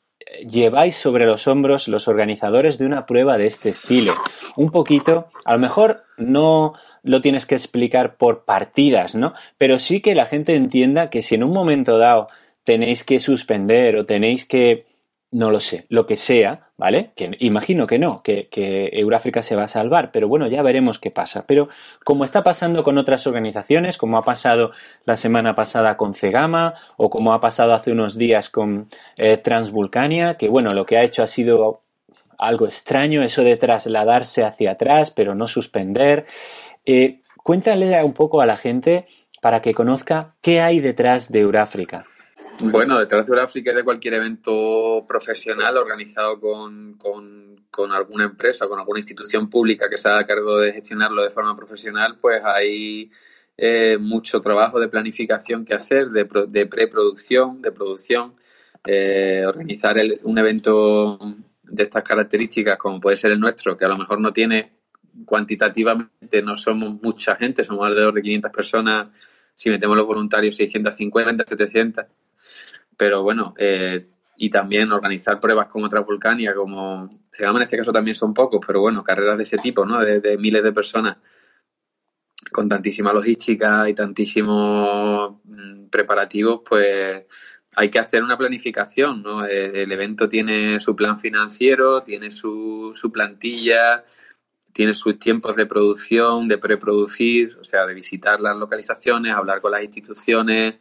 lleváis 0.50 0.96
sobre 0.96 1.26
los 1.26 1.48
hombros 1.48 1.88
los 1.88 2.08
organizadores 2.08 2.78
de 2.78 2.86
una 2.86 3.06
prueba 3.06 3.38
de 3.38 3.48
este 3.48 3.70
estilo? 3.70 4.14
Un 4.56 4.72
poquito, 4.72 5.28
a 5.44 5.54
lo 5.54 5.60
mejor 5.60 6.04
no 6.18 6.74
lo 7.08 7.22
tienes 7.22 7.46
que 7.46 7.56
explicar 7.56 8.16
por 8.18 8.46
partidas, 8.46 9.16
¿no? 9.16 9.34
Pero 9.58 9.80
sí 9.80 10.02
que 10.02 10.16
la 10.16 10.26
gente 10.26 10.56
entienda 10.56 11.10
que 11.10 11.22
si 11.22 11.36
en 11.36 11.44
un 11.44 11.54
momento 11.54 11.98
dado 11.98 12.28
tenéis 12.64 13.04
que 13.04 13.20
suspender 13.20 13.96
o 13.96 14.06
tenéis 14.06 14.46
que 14.46 14.86
no 15.32 15.52
lo 15.52 15.60
sé, 15.60 15.86
lo 15.90 16.06
que 16.06 16.16
sea, 16.16 16.70
¿vale? 16.78 17.12
Que 17.16 17.32
imagino 17.40 17.86
que 17.86 18.00
no, 18.00 18.24
que, 18.24 18.48
que, 18.48 18.90
Euráfrica 18.94 19.42
se 19.42 19.56
va 19.56 19.64
a 19.64 19.68
salvar, 19.68 20.12
pero 20.12 20.28
bueno, 20.28 20.48
ya 20.48 20.62
veremos 20.62 21.00
qué 21.00 21.12
pasa. 21.12 21.46
Pero 21.46 21.68
como 22.06 22.24
está 22.24 22.44
pasando 22.44 22.84
con 22.84 22.98
otras 22.98 23.28
organizaciones, 23.28 23.98
como 23.98 24.18
ha 24.18 24.24
pasado 24.24 24.72
la 25.06 25.18
semana 25.18 25.54
pasada 25.54 25.98
con 25.98 26.14
Cegama 26.14 26.76
o 26.96 27.10
como 27.10 27.34
ha 27.34 27.42
pasado 27.42 27.74
hace 27.74 27.92
unos 27.92 28.18
días 28.18 28.50
con 28.50 28.90
eh, 29.18 29.38
Transvulcania, 29.38 30.36
que 30.36 30.48
bueno, 30.48 30.70
lo 30.74 30.86
que 30.86 30.98
ha 30.98 31.04
hecho 31.04 31.24
ha 31.24 31.28
sido 31.28 31.82
algo 32.38 32.66
extraño, 32.66 33.24
eso 33.24 33.44
de 33.44 33.58
trasladarse 33.58 34.44
hacia 34.44 34.72
atrás, 34.72 35.12
pero 35.12 35.36
no 35.36 35.48
suspender. 35.48 36.26
Eh, 36.90 37.20
cuéntale 37.44 38.02
un 38.02 38.14
poco 38.14 38.40
a 38.40 38.46
la 38.46 38.56
gente 38.56 39.08
para 39.42 39.62
que 39.62 39.74
conozca 39.74 40.36
qué 40.42 40.62
hay 40.62 40.80
detrás 40.80 41.30
de 41.30 41.42
Euráfrica. 41.42 42.06
Bueno, 42.62 42.98
detrás 42.98 43.28
de 43.28 43.34
Euráfrica 43.34 43.72
y 43.72 43.76
de 43.76 43.84
cualquier 43.84 44.14
evento 44.14 45.06
profesional 45.06 45.76
organizado 45.76 46.40
con, 46.40 46.98
con, 46.98 47.92
alguna 47.92 48.24
empresa, 48.24 48.68
con 48.68 48.80
alguna 48.80 49.00
institución 49.00 49.50
pública 49.50 49.90
que 49.90 49.98
se 49.98 50.08
haga 50.08 50.26
cargo 50.26 50.60
de 50.60 50.72
gestionarlo 50.72 51.24
de 51.24 51.30
forma 51.30 51.58
profesional, 51.58 52.18
pues 52.22 52.42
hay 52.44 53.12
eh, 53.58 53.98
mucho 54.00 54.40
trabajo 54.40 54.80
de 54.80 54.88
planificación 54.88 55.66
que 55.66 55.74
hacer, 55.74 56.08
de, 56.12 56.26
de 56.48 56.66
preproducción, 56.68 57.62
de 57.62 57.72
producción. 57.74 58.36
Eh, 58.86 59.44
organizar 59.46 59.98
un 60.24 60.38
evento 60.38 61.20
de 61.64 61.84
estas 61.84 62.04
características, 62.04 62.78
como 62.78 63.02
puede 63.02 63.18
ser 63.18 63.32
el 63.32 63.40
nuestro, 63.42 63.76
que 63.76 63.84
a 63.84 63.90
lo 63.90 63.98
mejor 63.98 64.22
no 64.22 64.32
tiene 64.32 64.77
cuantitativamente, 65.26 66.42
no 66.42 66.58
somos 66.58 67.02
mucha 67.02 67.36
gente, 67.36 67.64
somos 67.64 67.88
alrededor 67.88 68.14
de 68.14 68.22
500 68.22 68.52
personas, 68.52 69.08
si 69.56 69.70
metemos 69.70 69.98
los 69.98 70.06
voluntarios 70.06 70.56
650, 70.56 71.44
700 71.48 72.06
pero 72.98 73.22
bueno, 73.22 73.54
eh, 73.58 74.08
y 74.38 74.50
también 74.50 74.92
organizar 74.92 75.40
pruebas 75.40 75.68
como 75.68 75.90
Transvulcania, 75.90 76.54
como 76.56 77.22
se 77.32 77.46
llama 77.46 77.60
en 77.60 77.64
este 77.64 77.78
caso 77.78 77.94
también 77.94 78.16
son 78.16 78.34
pocos, 78.34 78.60
pero 78.66 78.82
bueno, 78.82 79.04
carreras 79.04 79.38
de 79.38 79.44
ese 79.44 79.58
tipo, 79.58 79.86
¿no? 79.86 80.00
De, 80.00 80.38
miles 80.38 80.64
de 80.64 80.72
personas 80.74 81.18
con 82.52 82.68
tantísima 82.68 83.14
logística 83.14 83.88
y 83.88 83.94
tantísimos 83.94 85.36
mm, 85.44 85.88
preparativos, 85.90 86.62
pues 86.68 87.26
hay 87.76 87.90
que 87.90 88.00
hacer 88.00 88.24
una 88.24 88.38
planificación, 88.38 89.22
¿no? 89.22 89.46
Eh, 89.46 89.84
el 89.84 89.92
evento 89.92 90.28
tiene 90.28 90.80
su 90.80 90.96
plan 90.96 91.20
financiero, 91.20 92.02
tiene 92.02 92.32
su, 92.32 92.92
su 92.96 93.12
plantilla, 93.12 94.04
tiene 94.78 94.94
sus 94.94 95.18
tiempos 95.18 95.56
de 95.56 95.66
producción, 95.66 96.48
de 96.48 96.60
preproducir, 96.60 97.58
o 97.60 97.66
sea, 97.66 97.88
de 97.88 97.96
visitar 97.96 98.40
las 98.40 98.56
localizaciones, 98.56 99.34
hablar 99.34 99.60
con 99.60 99.72
las 99.72 99.82
instituciones, 99.82 100.76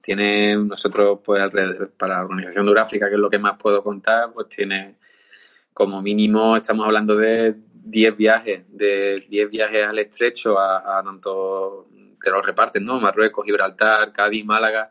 tiene 0.00 0.56
nosotros, 0.56 1.20
pues, 1.24 1.40
para 1.96 2.14
la 2.16 2.24
Organización 2.24 2.66
de 2.66 2.72
Uráfrica, 2.72 3.06
que 3.06 3.12
es 3.12 3.20
lo 3.20 3.30
que 3.30 3.38
más 3.38 3.56
puedo 3.56 3.84
contar, 3.84 4.32
pues 4.32 4.48
tiene 4.48 4.96
como 5.72 6.02
mínimo, 6.02 6.56
estamos 6.56 6.86
hablando 6.86 7.14
de 7.14 7.54
10 7.84 8.16
viajes, 8.16 8.64
de 8.68 9.24
10 9.28 9.48
viajes 9.48 9.86
al 9.86 10.00
estrecho 10.00 10.58
a, 10.58 11.00
tanto 11.04 11.86
que 12.20 12.30
los 12.30 12.44
reparten, 12.44 12.84
¿no? 12.84 12.98
Marruecos, 12.98 13.44
Gibraltar, 13.44 14.12
Cádiz, 14.12 14.44
Málaga, 14.44 14.90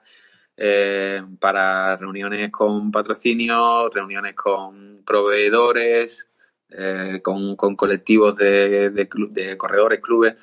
eh, 0.55 1.21
para 1.41 1.97
reuniones 1.97 2.49
con 2.51 2.89
patrocinios, 2.89 3.93
reuniones 3.93 4.33
con 4.33 5.03
proveedores, 5.05 6.29
eh, 6.69 7.21
con, 7.23 7.55
colectivos 7.55 8.35
de, 8.35 8.89
de 8.89 9.57
corredores, 9.57 9.99
clubes. 9.99 10.35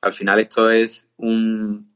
Al 0.00 0.12
final 0.12 0.40
esto 0.40 0.70
es 0.70 1.08
un, 1.16 1.88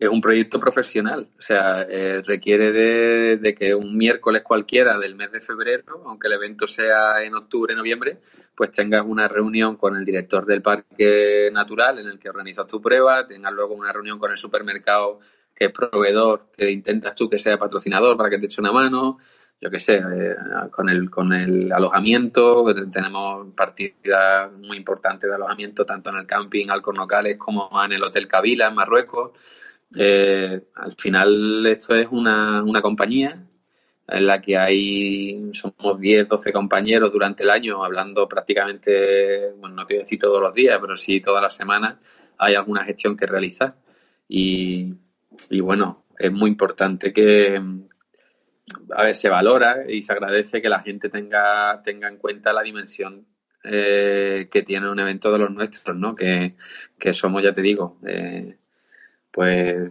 es 0.00 0.08
un 0.08 0.22
proyecto 0.22 0.58
profesional, 0.58 1.28
o 1.38 1.42
sea, 1.42 1.82
eh, 1.82 2.22
requiere 2.22 2.72
de, 2.72 3.54
que 3.54 3.74
un 3.74 3.98
miércoles 3.98 4.40
cualquiera 4.40 4.98
del 4.98 5.14
mes 5.14 5.30
de 5.30 5.42
febrero, 5.42 6.02
aunque 6.06 6.26
el 6.26 6.32
evento 6.32 6.66
sea 6.66 7.22
en 7.22 7.34
octubre, 7.34 7.74
noviembre, 7.74 8.18
pues 8.54 8.70
tengas 8.70 9.04
una 9.04 9.28
reunión 9.28 9.76
con 9.76 9.94
el 9.94 10.06
director 10.06 10.46
del 10.46 10.62
parque 10.62 11.50
natural 11.52 11.98
en 11.98 12.08
el 12.08 12.18
que 12.18 12.30
organizas 12.30 12.66
tu 12.66 12.80
prueba, 12.80 13.26
tengas 13.26 13.52
luego 13.52 13.74
una 13.74 13.92
reunión 13.92 14.18
con 14.18 14.30
el 14.32 14.38
supermercado 14.38 15.20
que 15.54 15.66
es 15.66 15.70
proveedor, 15.70 16.46
que 16.56 16.70
intentas 16.70 17.14
tú 17.14 17.28
que 17.28 17.38
sea 17.38 17.58
patrocinador 17.58 18.16
para 18.16 18.30
que 18.30 18.38
te 18.38 18.46
eche 18.46 18.62
una 18.62 18.72
mano, 18.72 19.18
yo 19.60 19.70
qué 19.70 19.78
sé, 19.78 19.96
eh, 19.96 20.36
con, 20.70 20.88
el, 20.88 21.10
con 21.10 21.32
el 21.34 21.70
alojamiento, 21.70 22.64
tenemos 22.90 23.52
partidas 23.54 24.50
muy 24.52 24.78
importantes 24.78 25.28
de 25.28 25.36
alojamiento 25.36 25.84
tanto 25.84 26.10
en 26.10 26.16
el 26.16 26.26
camping 26.26 26.68
Alcornocales 26.70 27.36
como 27.36 27.70
en 27.84 27.92
el 27.92 28.02
Hotel 28.02 28.26
Kabila 28.26 28.68
en 28.68 28.74
Marruecos. 28.74 29.32
Eh, 29.94 30.62
al 30.76 30.94
final 30.94 31.66
esto 31.66 31.94
es 31.94 32.08
una, 32.10 32.62
una 32.62 32.80
compañía 32.80 33.44
en 34.08 34.26
la 34.26 34.40
que 34.40 34.56
hay, 34.56 35.50
somos 35.52 36.00
10, 36.00 36.26
12 36.26 36.52
compañeros 36.52 37.12
durante 37.12 37.42
el 37.42 37.50
año 37.50 37.84
hablando 37.84 38.26
prácticamente, 38.26 39.52
bueno, 39.58 39.76
no 39.76 39.86
te 39.86 39.94
voy 39.94 40.00
a 40.00 40.04
decir 40.04 40.18
todos 40.18 40.40
los 40.40 40.54
días, 40.54 40.78
pero 40.80 40.96
sí 40.96 41.20
todas 41.20 41.42
las 41.42 41.54
semanas 41.54 41.98
hay 42.38 42.54
alguna 42.54 42.82
gestión 42.84 43.16
que 43.16 43.26
realizar. 43.26 43.76
Y, 44.26 44.94
y 45.50 45.60
bueno, 45.60 46.04
es 46.18 46.32
muy 46.32 46.50
importante 46.50 47.12
que, 47.12 47.60
a 48.94 49.04
ver, 49.04 49.16
se 49.16 49.28
valora 49.28 49.84
y 49.88 50.02
se 50.02 50.12
agradece 50.12 50.60
que 50.62 50.68
la 50.68 50.80
gente 50.80 51.08
tenga, 51.08 51.80
tenga 51.82 52.08
en 52.08 52.16
cuenta 52.16 52.52
la 52.52 52.62
dimensión 52.62 53.26
eh, 53.64 54.48
que 54.50 54.62
tiene 54.62 54.88
un 54.88 54.98
evento 54.98 55.30
de 55.32 55.38
los 55.38 55.50
nuestros, 55.50 55.96
¿no? 55.96 56.14
Que, 56.14 56.56
que 56.98 57.12
somos, 57.12 57.42
ya 57.42 57.52
te 57.52 57.62
digo, 57.62 57.98
eh, 58.06 58.56
pues 59.30 59.90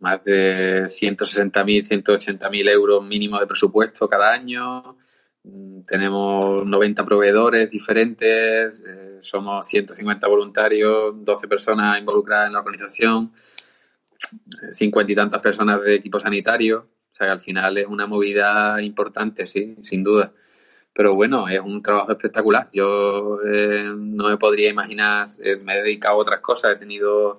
más 0.00 0.24
de 0.24 0.84
160.000, 0.84 2.04
180.000 2.04 2.68
euros 2.68 3.04
mínimo 3.04 3.38
de 3.38 3.46
presupuesto 3.46 4.08
cada 4.08 4.32
año. 4.32 4.98
Mm, 5.44 5.82
tenemos 5.82 6.66
90 6.66 7.04
proveedores 7.04 7.70
diferentes, 7.70 8.26
eh, 8.28 9.18
somos 9.20 9.66
150 9.66 10.26
voluntarios, 10.28 11.14
12 11.24 11.48
personas 11.48 11.98
involucradas 11.98 12.48
en 12.48 12.52
la 12.52 12.58
organización, 12.58 13.32
50 14.72 15.12
y 15.12 15.14
tantas 15.14 15.40
personas 15.40 15.82
de 15.82 15.94
equipo 15.94 16.20
sanitario. 16.20 16.88
O 17.12 17.14
sea 17.14 17.26
que 17.26 17.32
al 17.32 17.40
final 17.40 17.78
es 17.78 17.86
una 17.86 18.06
movida 18.06 18.80
importante, 18.82 19.46
sí, 19.46 19.76
sin 19.80 20.02
duda. 20.02 20.32
Pero 20.94 21.12
bueno, 21.12 21.48
es 21.48 21.60
un 21.60 21.82
trabajo 21.82 22.12
espectacular. 22.12 22.68
Yo 22.72 23.38
eh, 23.44 23.92
no 23.96 24.28
me 24.28 24.36
podría 24.36 24.70
imaginar, 24.70 25.30
eh, 25.38 25.56
me 25.64 25.74
he 25.76 25.82
dedicado 25.82 26.16
a 26.16 26.18
otras 26.18 26.40
cosas, 26.40 26.72
he 26.72 26.78
tenido 26.78 27.38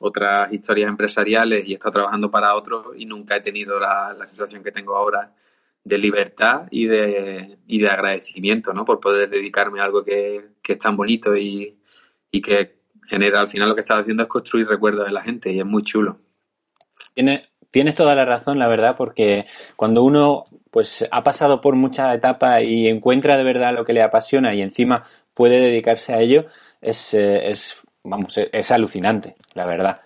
otras 0.00 0.52
historias 0.52 0.88
empresariales 0.88 1.66
y 1.66 1.72
he 1.72 1.74
estado 1.74 1.92
trabajando 1.92 2.30
para 2.30 2.54
otros 2.54 2.88
y 2.96 3.06
nunca 3.06 3.36
he 3.36 3.40
tenido 3.40 3.78
la, 3.80 4.16
sensación 4.26 4.62
que 4.62 4.72
tengo 4.72 4.96
ahora 4.96 5.34
de 5.82 5.98
libertad 5.98 6.66
y 6.70 6.86
de, 6.86 7.58
y 7.66 7.78
de 7.80 7.88
agradecimiento, 7.88 8.72
¿no? 8.72 8.84
Por 8.84 9.00
poder 9.00 9.30
dedicarme 9.30 9.80
a 9.80 9.84
algo 9.84 10.04
que, 10.04 10.44
es 10.66 10.78
tan 10.78 10.96
bonito 10.96 11.36
y, 11.36 11.78
y, 12.30 12.40
que 12.42 12.76
genera, 13.06 13.40
al 13.40 13.48
final 13.48 13.68
lo 13.68 13.74
que 13.74 13.82
estás 13.82 14.00
haciendo 14.00 14.22
es 14.22 14.28
construir 14.28 14.68
recuerdos 14.68 15.06
de 15.06 15.12
la 15.12 15.22
gente 15.22 15.52
y 15.52 15.60
es 15.60 15.66
muy 15.66 15.82
chulo. 15.82 16.20
Tienes, 17.14 17.48
tienes 17.74 17.96
toda 17.96 18.14
la 18.14 18.24
razón, 18.24 18.60
la 18.60 18.68
verdad, 18.68 18.94
porque 18.96 19.46
cuando 19.74 20.04
uno 20.04 20.44
pues 20.70 21.04
ha 21.10 21.24
pasado 21.24 21.60
por 21.60 21.74
mucha 21.74 22.14
etapa 22.14 22.62
y 22.62 22.86
encuentra 22.86 23.36
de 23.36 23.42
verdad 23.42 23.74
lo 23.74 23.84
que 23.84 23.92
le 23.92 24.00
apasiona 24.00 24.54
y 24.54 24.62
encima 24.62 25.06
puede 25.34 25.58
dedicarse 25.58 26.14
a 26.14 26.20
ello, 26.20 26.46
es, 26.80 27.14
eh, 27.14 27.50
es 27.50 27.82
vamos, 28.04 28.38
e-, 28.38 28.48
es, 28.52 28.70
alucinante, 28.70 29.34
la 29.54 29.66
verdad. 29.66 29.96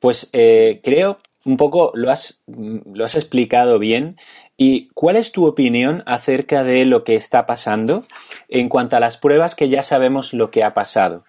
Pues 0.00 0.30
eh, 0.32 0.80
creo 0.82 1.18
un 1.44 1.56
poco 1.56 1.92
lo 1.94 2.10
has, 2.10 2.42
lo 2.48 3.04
has 3.04 3.14
explicado 3.14 3.78
bien. 3.78 4.16
¿Y 4.56 4.88
cuál 4.88 5.14
es 5.14 5.30
tu 5.30 5.46
opinión 5.46 6.02
acerca 6.06 6.64
de 6.64 6.84
lo 6.86 7.04
que 7.04 7.14
está 7.14 7.46
pasando 7.46 8.02
en 8.48 8.68
cuanto 8.68 8.96
a 8.96 9.00
las 9.00 9.16
pruebas 9.16 9.54
que 9.54 9.68
ya 9.68 9.84
sabemos 9.84 10.34
lo 10.34 10.50
que 10.50 10.64
ha 10.64 10.74
pasado? 10.74 11.22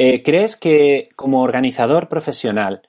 Eh, 0.00 0.24
¿Crees 0.24 0.56
que 0.56 1.10
como 1.14 1.42
organizador 1.42 2.08
profesional, 2.08 2.82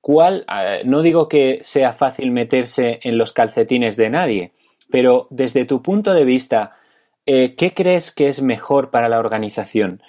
cuál, 0.00 0.44
eh, 0.48 0.82
no 0.84 1.02
digo 1.02 1.28
que 1.28 1.60
sea 1.62 1.92
fácil 1.92 2.30
meterse 2.30 3.00
en 3.02 3.18
los 3.18 3.32
calcetines 3.32 3.96
de 3.96 4.10
nadie, 4.10 4.52
pero 4.90 5.26
desde 5.30 5.64
tu 5.64 5.82
punto 5.82 6.14
de 6.14 6.24
vista, 6.24 6.76
¿qué 7.24 7.72
crees 7.74 8.12
que 8.12 8.28
es 8.28 8.40
mejor 8.40 8.90
para 8.90 9.08
la 9.08 9.18
organización? 9.18 10.00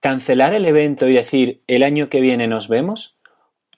cancelar 0.00 0.54
el 0.54 0.66
evento 0.66 1.08
y 1.08 1.14
decir 1.14 1.62
el 1.66 1.82
año 1.82 2.08
que 2.08 2.20
viene 2.20 2.46
nos 2.46 2.68
vemos 2.68 3.16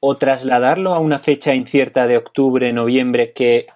o 0.00 0.16
trasladarlo 0.16 0.94
a 0.94 0.98
una 0.98 1.18
fecha 1.18 1.54
incierta 1.54 2.06
de 2.06 2.16
octubre, 2.16 2.72
noviembre 2.72 3.32
que 3.32 3.66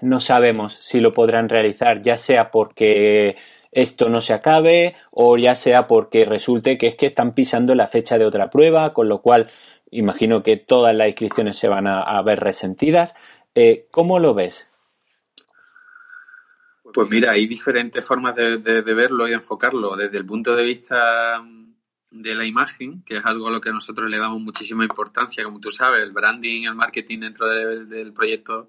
no 0.00 0.20
sabemos 0.20 0.78
si 0.80 1.00
lo 1.00 1.12
podrán 1.12 1.48
realizar, 1.48 2.02
ya 2.02 2.16
sea 2.16 2.50
porque 2.50 3.36
esto 3.72 4.08
no 4.08 4.20
se 4.20 4.32
acabe 4.32 4.94
o 5.10 5.36
ya 5.36 5.54
sea 5.54 5.86
porque 5.86 6.24
resulte 6.24 6.78
que 6.78 6.86
es 6.86 6.94
que 6.94 7.06
están 7.06 7.34
pisando 7.34 7.74
la 7.74 7.88
fecha 7.88 8.18
de 8.18 8.24
otra 8.24 8.50
prueba, 8.50 8.94
con 8.94 9.08
lo 9.08 9.20
cual 9.20 9.50
imagino 9.90 10.42
que 10.42 10.56
todas 10.56 10.94
las 10.94 11.08
inscripciones 11.08 11.56
se 11.56 11.68
van 11.68 11.86
a, 11.86 12.20
ver 12.22 12.40
resentidas. 12.40 13.14
Eh, 13.54 13.86
¿Cómo 13.90 14.18
lo 14.18 14.34
ves? 14.34 14.68
Pues 16.92 17.10
mira, 17.10 17.32
hay 17.32 17.46
diferentes 17.46 18.04
formas 18.04 18.34
de, 18.34 18.56
verlo 18.82 19.28
y 19.28 19.32
enfocarlo. 19.32 19.96
Desde 19.96 20.18
el 20.18 20.26
punto 20.26 20.56
de 20.56 20.64
vista 20.64 21.42
de 22.10 22.34
la 22.34 22.46
imagen, 22.46 23.02
que 23.04 23.16
es 23.16 23.24
algo 23.24 23.48
a 23.48 23.50
lo 23.50 23.60
que 23.60 23.70
nosotros 23.70 24.08
le 24.08 24.18
damos 24.18 24.40
muchísima 24.40 24.84
importancia, 24.84 25.44
como 25.44 25.60
tú 25.60 25.70
sabes, 25.70 26.02
el 26.02 26.12
branding, 26.12 26.64
el 26.64 26.74
marketing 26.74 27.20
dentro 27.20 27.46
del 27.46 28.12
proyecto 28.12 28.68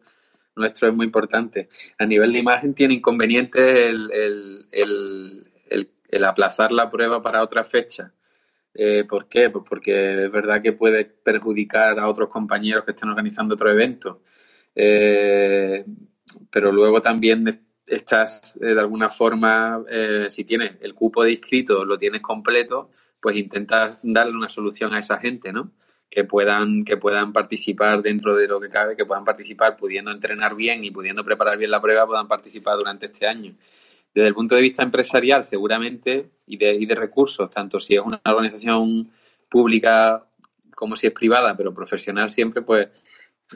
nuestro 0.60 0.90
es 0.90 0.94
muy 0.94 1.06
importante. 1.06 1.70
A 1.98 2.06
nivel 2.06 2.34
de 2.34 2.40
imagen 2.40 2.74
tiene 2.76 2.94
inconvenientes 2.96 3.86
el, 3.88 4.68
el, 4.72 6.24
aplazar 6.24 6.72
la 6.72 6.90
prueba 6.90 7.22
para 7.22 7.42
otra 7.42 7.64
fecha. 7.64 8.12
Eh, 8.74 9.04
¿Por 9.06 9.28
qué? 9.28 9.50
Pues 9.50 9.66
porque 9.68 10.26
es 10.26 10.32
verdad 10.32 10.62
que 10.62 10.74
puede 10.74 11.06
perjudicar 11.06 12.00
a 12.00 12.08
otros 12.08 12.30
compañeros 12.30 12.86
que 12.86 12.92
estén 12.92 13.10
organizando 13.10 13.56
otro 13.56 13.72
evento. 13.72 14.22
Eh, 14.76 15.86
pero 16.50 16.72
luego 16.72 17.02
también 17.02 17.46
estás 17.86 18.56
eh, 18.62 18.68
de 18.68 18.80
alguna 18.80 19.10
forma, 19.10 19.84
si 20.30 20.44
tienes 20.46 20.78
el 20.82 20.94
cupo 20.94 21.24
de 21.24 21.32
inscritos, 21.32 21.86
lo 21.88 21.98
tienes 21.98 22.22
completo, 22.22 22.92
pues 23.20 23.36
intentas 23.38 24.00
darle 24.04 24.38
una 24.38 24.50
solución 24.50 24.94
a 24.94 25.00
esa 25.00 25.18
gente, 25.18 25.52
¿no? 25.52 25.72
que 26.10 26.24
puedan, 26.24 26.84
que 26.86 26.98
puedan 26.98 27.32
participar 27.32 28.02
dentro 28.02 28.36
de 28.36 28.48
lo 28.48 28.60
que 28.60 28.70
cabe, 28.70 28.96
que 28.96 29.06
puedan 29.06 29.24
participar 29.24 29.78
pudiendo 29.78 30.12
entrenar 30.12 30.56
bien 30.56 30.84
y 30.84 30.92
pudiendo 30.92 31.24
preparar 31.24 31.58
bien 31.58 31.72
la 31.72 31.82
prueba, 31.82 32.08
puedan 32.08 32.28
participar 32.28 32.78
durante 32.78 33.06
este 33.06 33.28
año. 33.28 33.54
Desde 34.14 34.28
el 34.28 34.34
punto 34.34 34.56
de 34.56 34.62
vista 34.62 34.84
empresarial, 34.84 35.46
seguramente, 35.46 36.30
y 36.48 36.58
de, 36.58 36.74
y 36.74 36.86
de 36.86 36.96
recursos, 36.96 37.50
tanto 37.50 37.80
si 37.80 37.96
es 37.96 38.02
una 38.02 38.20
organización 38.26 39.12
pública 39.50 40.26
como 40.76 40.96
si 40.96 41.08
es 41.08 41.14
privada, 41.14 41.56
pero 41.58 41.74
profesional 41.74 42.32
siempre, 42.32 42.62
pues 42.62 42.88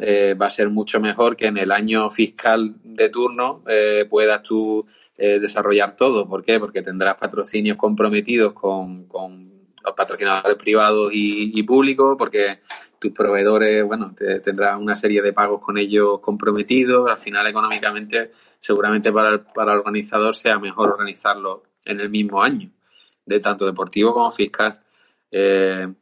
eh, 0.02 0.34
va 0.34 0.48
a 0.48 0.52
ser 0.52 0.70
mucho 0.70 1.00
mejor 1.00 1.36
que 1.36 1.48
en 1.48 1.58
el 1.58 1.72
año 1.72 2.10
fiscal 2.10 2.76
de 2.84 3.10
turno 3.10 3.64
eh, 3.68 4.06
puedas 4.10 4.42
tú 4.42 4.86
eh, 5.16 5.40
desarrollar 5.40 5.96
todo. 5.96 6.28
¿Por 6.28 6.44
qué? 6.44 6.60
Porque 6.60 6.82
tendrás 6.82 7.16
patrocinios 7.16 7.78
comprometidos 7.78 8.54
con, 8.54 9.06
con 9.06 9.52
los 9.84 9.94
patrocinadores 9.94 10.58
privados 10.58 11.12
y, 11.14 11.62
públicos, 11.64 12.16
porque 12.18 12.62
tus 13.00 13.12
proveedores, 13.12 13.86
bueno, 13.86 14.14
te, 14.16 14.40
tendrás 14.40 14.80
una 14.80 14.96
serie 14.96 15.22
de 15.22 15.34
pagos 15.34 15.62
con 15.62 15.78
ellos 15.78 16.20
comprometidos. 16.20 17.10
Al 17.10 17.20
final, 17.20 17.46
económicamente, 17.46 18.32
seguramente 18.64 19.12
para 19.12 19.30
el, 19.30 19.42
para 19.42 19.74
el 19.74 19.80
organizador 19.80 20.38
sea 20.38 20.58
mejor 20.58 20.92
organizarlo 20.92 21.64
en 21.84 22.00
el 22.00 22.10
mismo 22.10 22.42
año, 22.42 22.70
de 23.26 23.42
tanto 23.42 23.66
deportivo 23.66 24.14
como 24.14 24.32
fiscal. 24.32 24.80
Eh, 25.30 25.94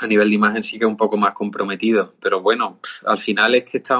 a 0.00 0.06
nivel 0.08 0.28
de 0.28 0.34
imagen 0.34 0.64
sí 0.64 0.76
que 0.76 0.84
es 0.84 0.90
un 0.90 0.96
poco 0.96 1.16
más 1.16 1.34
comprometido, 1.34 2.14
pero 2.20 2.40
bueno, 2.40 2.80
al 3.06 3.20
final 3.20 3.54
es 3.54 3.70
que 3.70 3.78
está, 3.78 3.96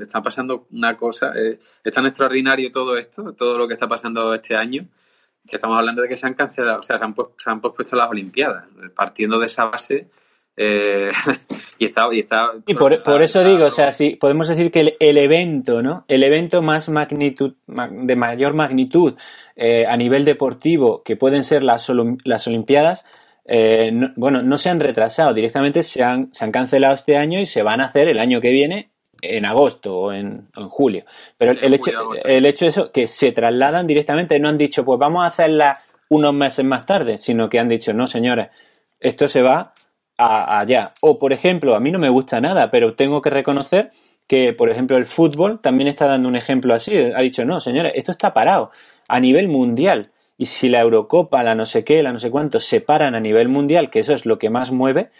está 0.00 0.20
pasando 0.20 0.66
una 0.72 0.96
cosa, 0.96 1.32
eh, 1.36 1.60
es 1.84 1.92
tan 1.92 2.06
extraordinario 2.06 2.72
todo 2.72 2.96
esto, 2.96 3.32
todo 3.32 3.56
lo 3.56 3.68
que 3.68 3.74
está 3.74 3.88
pasando 3.88 4.34
este 4.34 4.56
año, 4.56 4.88
que 5.48 5.54
estamos 5.54 5.78
hablando 5.78 6.02
de 6.02 6.08
que 6.08 6.16
se 6.16 6.26
han 6.26 6.34
cancelado, 6.34 6.80
o 6.80 6.82
sea, 6.82 6.98
se 6.98 7.04
han, 7.04 7.14
se 7.36 7.50
han 7.50 7.60
pospuesto 7.60 7.94
las 7.94 8.10
Olimpiadas, 8.10 8.64
partiendo 8.96 9.38
de 9.38 9.46
esa 9.46 9.66
base. 9.66 10.10
Eh, 10.56 11.10
y 11.78 11.86
está, 11.86 12.02
y 12.12 12.18
está 12.20 12.50
y 12.66 12.74
por, 12.74 13.22
eso 13.22 13.44
digo, 13.44 13.66
o 13.66 13.70
sea, 13.70 13.92
sí, 13.92 14.16
podemos 14.16 14.48
decir 14.48 14.70
que 14.70 14.96
el, 14.98 15.18
evento, 15.18 15.82
¿no? 15.82 16.04
El 16.08 16.22
evento 16.22 16.60
más 16.60 16.88
magnitud, 16.88 17.54
de 17.66 18.16
mayor 18.16 18.54
magnitud 18.54 19.14
eh, 19.56 19.84
a 19.88 19.96
nivel 19.96 20.24
deportivo, 20.24 21.02
que 21.02 21.16
pueden 21.16 21.44
ser 21.44 21.62
las, 21.62 21.90
las 22.24 22.46
Olimpiadas, 22.46 23.06
eh, 23.46 23.90
bueno, 24.16 24.38
no 24.44 24.58
se 24.58 24.70
han 24.70 24.80
retrasado, 24.80 25.34
directamente 25.34 25.82
se 25.82 26.02
han, 26.02 26.32
se 26.32 26.44
han 26.44 26.52
cancelado 26.52 26.94
este 26.94 27.16
año 27.16 27.40
y 27.40 27.46
se 27.46 27.62
van 27.62 27.80
a 27.80 27.86
hacer 27.86 28.08
el 28.08 28.18
año 28.18 28.40
que 28.40 28.52
viene 28.52 28.90
en 29.22 29.44
agosto 29.44 29.96
o 29.96 30.12
en, 30.12 30.48
julio. 30.68 31.04
Pero 31.36 31.52
el, 31.52 31.74
hecho, 31.74 31.90
el 32.24 32.46
hecho 32.46 32.64
de 32.64 32.68
eso, 32.68 32.92
que 32.92 33.06
se 33.06 33.32
trasladan 33.32 33.86
directamente, 33.86 34.38
no 34.38 34.48
han 34.48 34.58
dicho, 34.58 34.84
pues 34.84 34.98
vamos 34.98 35.24
a 35.24 35.28
hacerla 35.28 35.80
unos 36.08 36.34
meses 36.34 36.64
más 36.64 36.86
tarde, 36.86 37.18
sino 37.18 37.48
que 37.48 37.58
han 37.58 37.68
dicho, 37.68 37.92
no, 37.92 38.06
señores, 38.06 38.48
esto 39.00 39.28
se 39.28 39.42
va 39.42 39.72
allá. 40.20 40.92
O, 41.00 41.18
por 41.18 41.32
ejemplo, 41.32 41.74
a 41.74 41.80
mí 41.80 41.90
no 41.90 41.98
me 41.98 42.08
gusta 42.08 42.40
nada, 42.40 42.70
pero 42.70 42.94
tengo 42.94 43.22
que 43.22 43.30
reconocer 43.30 43.90
que, 44.26 44.52
por 44.52 44.70
ejemplo, 44.70 44.96
el 44.96 45.06
fútbol 45.06 45.60
también 45.60 45.88
está 45.88 46.06
dando 46.06 46.28
un 46.28 46.36
ejemplo 46.36 46.74
así. 46.74 46.96
Ha 46.96 47.22
dicho, 47.22 47.44
no, 47.44 47.60
señores, 47.60 47.92
esto 47.96 48.12
está 48.12 48.32
parado 48.32 48.70
a 49.08 49.18
nivel 49.20 49.48
mundial. 49.48 50.10
Y 50.38 50.46
si 50.46 50.68
la 50.68 50.80
Eurocopa, 50.80 51.42
la 51.42 51.54
no 51.54 51.66
sé 51.66 51.84
qué, 51.84 52.02
la 52.02 52.12
no 52.12 52.18
sé 52.18 52.30
cuánto, 52.30 52.60
se 52.60 52.80
paran 52.80 53.14
a 53.14 53.20
nivel 53.20 53.48
mundial, 53.48 53.90
que 53.90 53.98
eso 54.00 54.14
es 54.14 54.26
lo 54.26 54.38
que 54.38 54.50
más 54.50 54.70
mueve, 54.70 55.10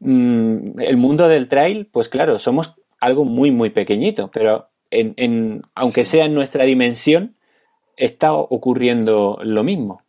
mm, 0.00 0.80
el 0.80 0.96
mundo 0.96 1.28
del 1.28 1.48
trail, 1.48 1.86
pues 1.90 2.08
claro, 2.08 2.38
somos 2.38 2.74
algo 3.00 3.24
muy, 3.24 3.50
muy 3.50 3.70
pequeñito, 3.70 4.30
pero 4.32 4.68
en, 4.90 5.14
en, 5.16 5.62
aunque 5.74 6.04
sea 6.04 6.24
en 6.26 6.34
nuestra 6.34 6.64
dimensión, 6.64 7.36
está 7.96 8.32
ocurriendo 8.34 9.38
lo 9.42 9.64
mismo. 9.64 10.02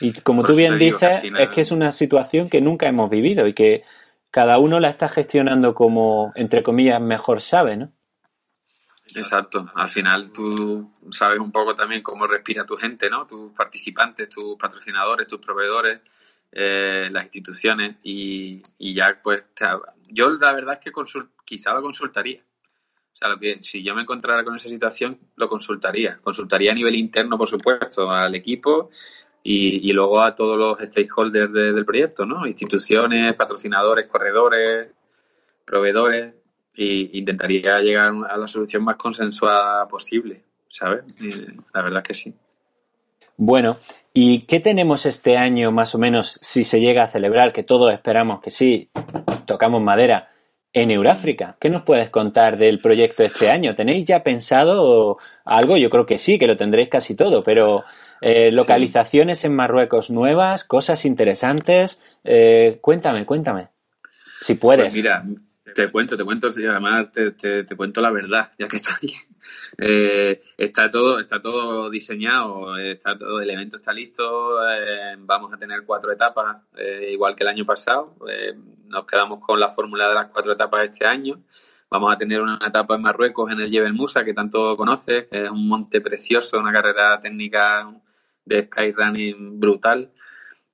Y 0.00 0.12
como 0.12 0.44
tú 0.44 0.54
bien 0.54 0.78
dices, 0.78 1.22
es 1.24 1.48
que 1.48 1.60
es 1.60 1.70
una 1.70 1.92
situación 1.92 2.48
que 2.48 2.60
nunca 2.60 2.86
hemos 2.86 3.10
vivido 3.10 3.46
y 3.46 3.54
que 3.54 3.82
cada 4.30 4.58
uno 4.58 4.78
la 4.78 4.90
está 4.90 5.08
gestionando 5.08 5.74
como, 5.74 6.32
entre 6.36 6.62
comillas, 6.62 7.00
mejor 7.00 7.40
sabe, 7.40 7.76
¿no? 7.76 7.92
Exacto. 9.16 9.70
Al 9.74 9.88
final 9.88 10.30
tú 10.32 10.92
sabes 11.10 11.38
un 11.38 11.50
poco 11.50 11.74
también 11.74 12.02
cómo 12.02 12.26
respira 12.26 12.66
tu 12.66 12.76
gente, 12.76 13.08
¿no? 13.08 13.26
Tus 13.26 13.52
participantes, 13.52 14.28
tus 14.28 14.56
patrocinadores, 14.56 15.26
tus 15.26 15.40
proveedores, 15.40 16.00
eh, 16.52 17.08
las 17.10 17.24
instituciones 17.24 17.96
y, 18.02 18.62
y 18.78 18.94
ya 18.94 19.18
pues 19.22 19.44
yo 20.08 20.30
la 20.30 20.52
verdad 20.52 20.74
es 20.74 20.80
que 20.80 20.92
quizá 21.44 21.72
lo 21.72 21.82
consultaría. 21.82 22.40
O 22.40 23.16
sea, 23.18 23.28
lo 23.30 23.38
que, 23.38 23.62
si 23.62 23.82
yo 23.82 23.94
me 23.94 24.02
encontrara 24.02 24.44
con 24.44 24.54
esa 24.54 24.68
situación, 24.68 25.18
lo 25.36 25.48
consultaría. 25.48 26.18
Consultaría 26.22 26.70
a 26.70 26.74
nivel 26.74 26.94
interno, 26.94 27.36
por 27.36 27.48
supuesto, 27.48 28.10
al 28.10 28.34
equipo 28.34 28.90
y, 29.50 29.92
luego 29.94 30.20
a 30.20 30.34
todos 30.34 30.58
los 30.58 30.78
stakeholders 30.78 31.50
del 31.50 31.86
proyecto, 31.86 32.26
¿no? 32.26 32.46
Instituciones, 32.46 33.32
patrocinadores, 33.32 34.06
corredores, 34.06 34.90
proveedores, 35.64 36.34
e 36.76 37.10
intentaría 37.14 37.80
llegar 37.80 38.12
a 38.28 38.36
la 38.36 38.46
solución 38.46 38.84
más 38.84 38.96
consensuada 38.96 39.88
posible, 39.88 40.42
¿sabes? 40.68 41.02
la 41.72 41.82
verdad 41.82 42.02
es 42.02 42.08
que 42.08 42.14
sí. 42.14 42.34
Bueno, 43.38 43.78
¿y 44.12 44.42
qué 44.42 44.60
tenemos 44.60 45.06
este 45.06 45.38
año 45.38 45.72
más 45.72 45.94
o 45.94 45.98
menos 45.98 46.38
si 46.42 46.62
se 46.62 46.80
llega 46.80 47.04
a 47.04 47.08
celebrar, 47.08 47.54
que 47.54 47.62
todos 47.62 47.90
esperamos 47.90 48.42
que 48.42 48.50
sí, 48.50 48.90
tocamos 49.46 49.80
madera, 49.80 50.30
en 50.74 50.90
Euráfrica? 50.90 51.56
¿Qué 51.58 51.70
nos 51.70 51.84
puedes 51.84 52.10
contar 52.10 52.58
del 52.58 52.80
proyecto 52.80 53.22
este 53.22 53.48
año? 53.50 53.74
¿Tenéis 53.74 54.04
ya 54.04 54.22
pensado 54.22 55.16
algo? 55.46 55.78
Yo 55.78 55.88
creo 55.88 56.04
que 56.04 56.18
sí, 56.18 56.38
que 56.38 56.46
lo 56.46 56.58
tendréis 56.58 56.90
casi 56.90 57.16
todo, 57.16 57.42
pero 57.42 57.84
eh, 58.20 58.50
localizaciones 58.50 59.44
en 59.44 59.54
Marruecos 59.54 60.10
nuevas, 60.10 60.64
cosas 60.64 61.04
interesantes. 61.04 62.00
Eh, 62.24 62.78
cuéntame, 62.80 63.24
cuéntame. 63.26 63.68
Si 64.40 64.54
puedes. 64.54 64.86
Pues 64.86 64.94
mira, 64.94 65.24
te 65.74 65.90
cuento, 65.90 66.16
te 66.16 66.24
cuento, 66.24 66.50
y 66.56 66.66
además 66.66 67.12
te, 67.12 67.32
te, 67.32 67.76
cuento 67.76 68.00
la 68.00 68.10
verdad, 68.10 68.50
ya 68.58 68.68
que 68.68 68.76
estoy. 68.76 69.14
Eh, 69.78 70.42
está 70.56 70.90
todo, 70.90 71.20
está 71.20 71.40
todo 71.40 71.88
diseñado, 71.88 72.76
está 72.76 73.16
todo, 73.16 73.40
el 73.40 73.50
evento 73.50 73.76
está 73.76 73.92
listo, 73.92 74.60
eh, 74.68 75.16
vamos 75.18 75.52
a 75.52 75.56
tener 75.56 75.84
cuatro 75.86 76.12
etapas, 76.12 76.58
eh, 76.76 77.10
igual 77.12 77.34
que 77.34 77.44
el 77.44 77.48
año 77.48 77.64
pasado. 77.64 78.16
nos 78.88 79.06
quedamos 79.06 79.38
con 79.38 79.58
la 79.58 79.68
fórmula 79.70 80.08
de 80.08 80.14
las 80.14 80.26
cuatro 80.28 80.52
etapas 80.52 80.84
este 80.84 81.06
año. 81.06 81.42
Vamos 81.90 82.12
a 82.12 82.18
tener 82.18 82.42
una 82.42 82.58
etapa 82.66 82.96
en 82.96 83.02
Marruecos, 83.02 83.50
en 83.50 83.60
el 83.60 83.70
Jebel 83.70 83.94
Musa, 83.94 84.24
que 84.24 84.34
tanto 84.34 84.76
conoces, 84.76 85.26
que 85.28 85.44
es 85.44 85.50
un 85.50 85.66
monte 85.66 86.00
precioso, 86.00 86.58
una 86.58 86.72
carrera 86.72 87.18
técnica 87.20 87.88
de 88.48 88.64
skyrunning 88.64 89.60
brutal. 89.60 90.10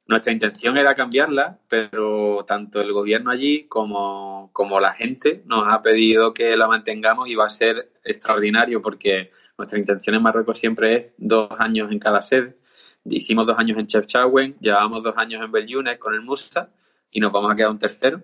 Nuestra 0.06 0.32
intención 0.32 0.76
era 0.76 0.94
cambiarla, 0.94 1.58
pero 1.68 2.44
tanto 2.46 2.80
el 2.80 2.92
gobierno 2.92 3.30
allí 3.30 3.66
como, 3.68 4.50
como, 4.52 4.78
la 4.78 4.92
gente 4.92 5.42
nos 5.46 5.66
ha 5.66 5.80
pedido 5.80 6.34
que 6.34 6.56
la 6.56 6.68
mantengamos 6.68 7.28
y 7.28 7.34
va 7.34 7.46
a 7.46 7.50
ser 7.50 7.90
extraordinario 8.04 8.82
porque 8.82 9.30
nuestra 9.56 9.78
intención 9.78 10.14
en 10.14 10.22
Marruecos 10.22 10.58
siempre 10.58 10.96
es 10.96 11.14
dos 11.18 11.48
años 11.58 11.90
en 11.90 11.98
cada 11.98 12.20
sede. 12.20 12.58
Hicimos 13.06 13.46
dos 13.46 13.58
años 13.58 13.78
en 13.78 13.86
Chefchaouen, 13.86 14.56
llevamos 14.60 15.02
dos 15.02 15.14
años 15.16 15.42
en 15.42 15.52
Belyunes 15.52 15.98
con 15.98 16.14
el 16.14 16.20
Musa 16.20 16.70
y 17.10 17.20
nos 17.20 17.32
vamos 17.32 17.50
a 17.50 17.56
quedar 17.56 17.70
un 17.70 17.78
tercero. 17.78 18.22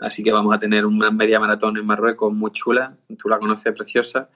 Así 0.00 0.22
que 0.22 0.32
vamos 0.32 0.54
a 0.54 0.58
tener 0.58 0.86
una 0.86 1.10
media 1.10 1.40
maratón 1.40 1.76
en 1.76 1.86
Marruecos 1.86 2.32
muy 2.32 2.50
chula, 2.52 2.96
tú 3.18 3.28
la 3.28 3.38
conoces, 3.38 3.74
preciosa. 3.74 4.30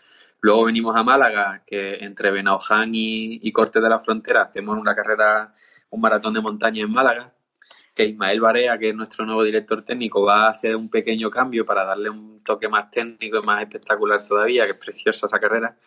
Luego 0.45 0.67
venimos 0.67 0.95
a 0.95 1.03
Málaga, 1.03 1.63
que 1.67 2.05
entre 2.05 2.31
Benaoján 2.31 2.95
y, 2.95 3.41
y 3.43 3.51
Corte 3.51 3.81
de 3.81 3.89
la 3.89 3.99
Frontera 3.99 4.43
hacemos 4.43 4.77
una 4.77 4.95
carrera 4.95 5.55
un 5.89 6.03
maratón 6.03 6.35
de 6.35 6.43
montaña 6.43 6.83
en 6.83 6.93
Málaga. 6.93 7.33
que 7.95 8.05
Ismael 8.05 8.43
Barea, 8.43 8.77
que 8.77 8.91
es 8.91 8.95
nuestro 8.95 9.25
nuevo 9.25 9.43
director 9.43 9.83
técnico, 9.87 10.23
va 10.23 10.49
a 10.49 10.51
hacer 10.51 10.77
un 10.77 10.91
pequeño 10.91 11.31
cambio 11.31 11.65
para 11.65 11.85
darle 11.87 12.11
un 12.11 12.45
toque 12.45 12.69
más 12.69 12.91
técnico 12.91 13.39
y 13.39 13.47
más 13.47 13.63
espectacular 13.63 14.23
todavía, 14.23 14.67
que 14.67 14.73
es 14.73 14.77
preciosa 14.77 15.25
esa 15.25 15.39
carrera. 15.39 15.79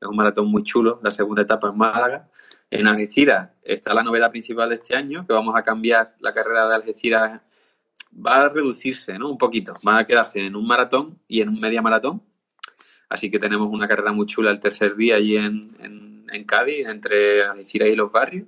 Es 0.00 0.08
un 0.08 0.16
maratón 0.16 0.46
muy 0.46 0.62
chulo, 0.62 0.98
la 1.02 1.10
segunda 1.10 1.42
etapa 1.42 1.68
en 1.68 1.76
Málaga. 1.76 2.26
En 2.70 2.86
Algeciras 2.86 3.50
está 3.62 3.92
la 3.92 4.02
novedad 4.02 4.30
principal 4.30 4.70
de 4.70 4.76
este 4.76 4.96
año, 4.96 5.26
que 5.26 5.34
vamos 5.34 5.54
a 5.54 5.62
cambiar 5.62 6.14
la 6.20 6.32
carrera 6.32 6.66
de 6.66 6.74
Algeciras. 6.76 7.42
Va 8.14 8.46
a 8.46 8.48
reducirse, 8.48 9.18
¿no? 9.18 9.28
Un 9.28 9.36
poquito. 9.36 9.74
Va 9.86 9.98
a 9.98 10.06
quedarse 10.06 10.40
en 10.40 10.56
un 10.56 10.66
maratón 10.66 11.18
y 11.28 11.42
en 11.42 11.50
un 11.50 11.60
media 11.60 11.82
maratón. 11.82 12.22
Así 13.08 13.30
que 13.30 13.38
tenemos 13.38 13.68
una 13.70 13.86
carrera 13.86 14.12
muy 14.12 14.26
chula 14.26 14.50
el 14.50 14.60
tercer 14.60 14.96
día 14.96 15.16
allí 15.16 15.36
en, 15.36 15.76
en, 15.80 16.44
Cádiz, 16.44 16.86
entre 16.86 17.42
Algeciras 17.42 17.88
y 17.88 17.96
los 17.96 18.12
barrios 18.12 18.46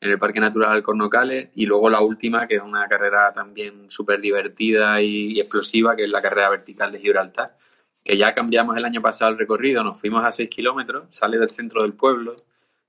en 0.00 0.10
el 0.10 0.18
Parque 0.18 0.40
Natural 0.40 0.72
Alcornocales 0.72 1.50
y 1.54 1.66
luego 1.66 1.90
la 1.90 2.00
última, 2.00 2.46
que 2.46 2.56
es 2.56 2.62
una 2.62 2.86
carrera 2.86 3.32
también 3.32 3.90
súper 3.90 4.20
divertida 4.20 5.00
y, 5.00 5.40
explosiva, 5.40 5.96
que 5.96 6.04
es 6.04 6.10
la 6.10 6.22
carrera 6.22 6.50
vertical 6.50 6.92
de 6.92 7.00
Gibraltar, 7.00 7.56
que 8.04 8.16
ya 8.16 8.32
cambiamos 8.32 8.76
el 8.76 8.84
año 8.84 9.00
pasado 9.02 9.32
el 9.32 9.38
recorrido, 9.38 9.82
nos 9.82 10.00
fuimos 10.00 10.24
a 10.24 10.32
6 10.32 10.48
kilómetros, 10.48 11.06
sale 11.10 11.38
del 11.38 11.50
centro 11.50 11.82
del 11.82 11.94
pueblo, 11.94 12.36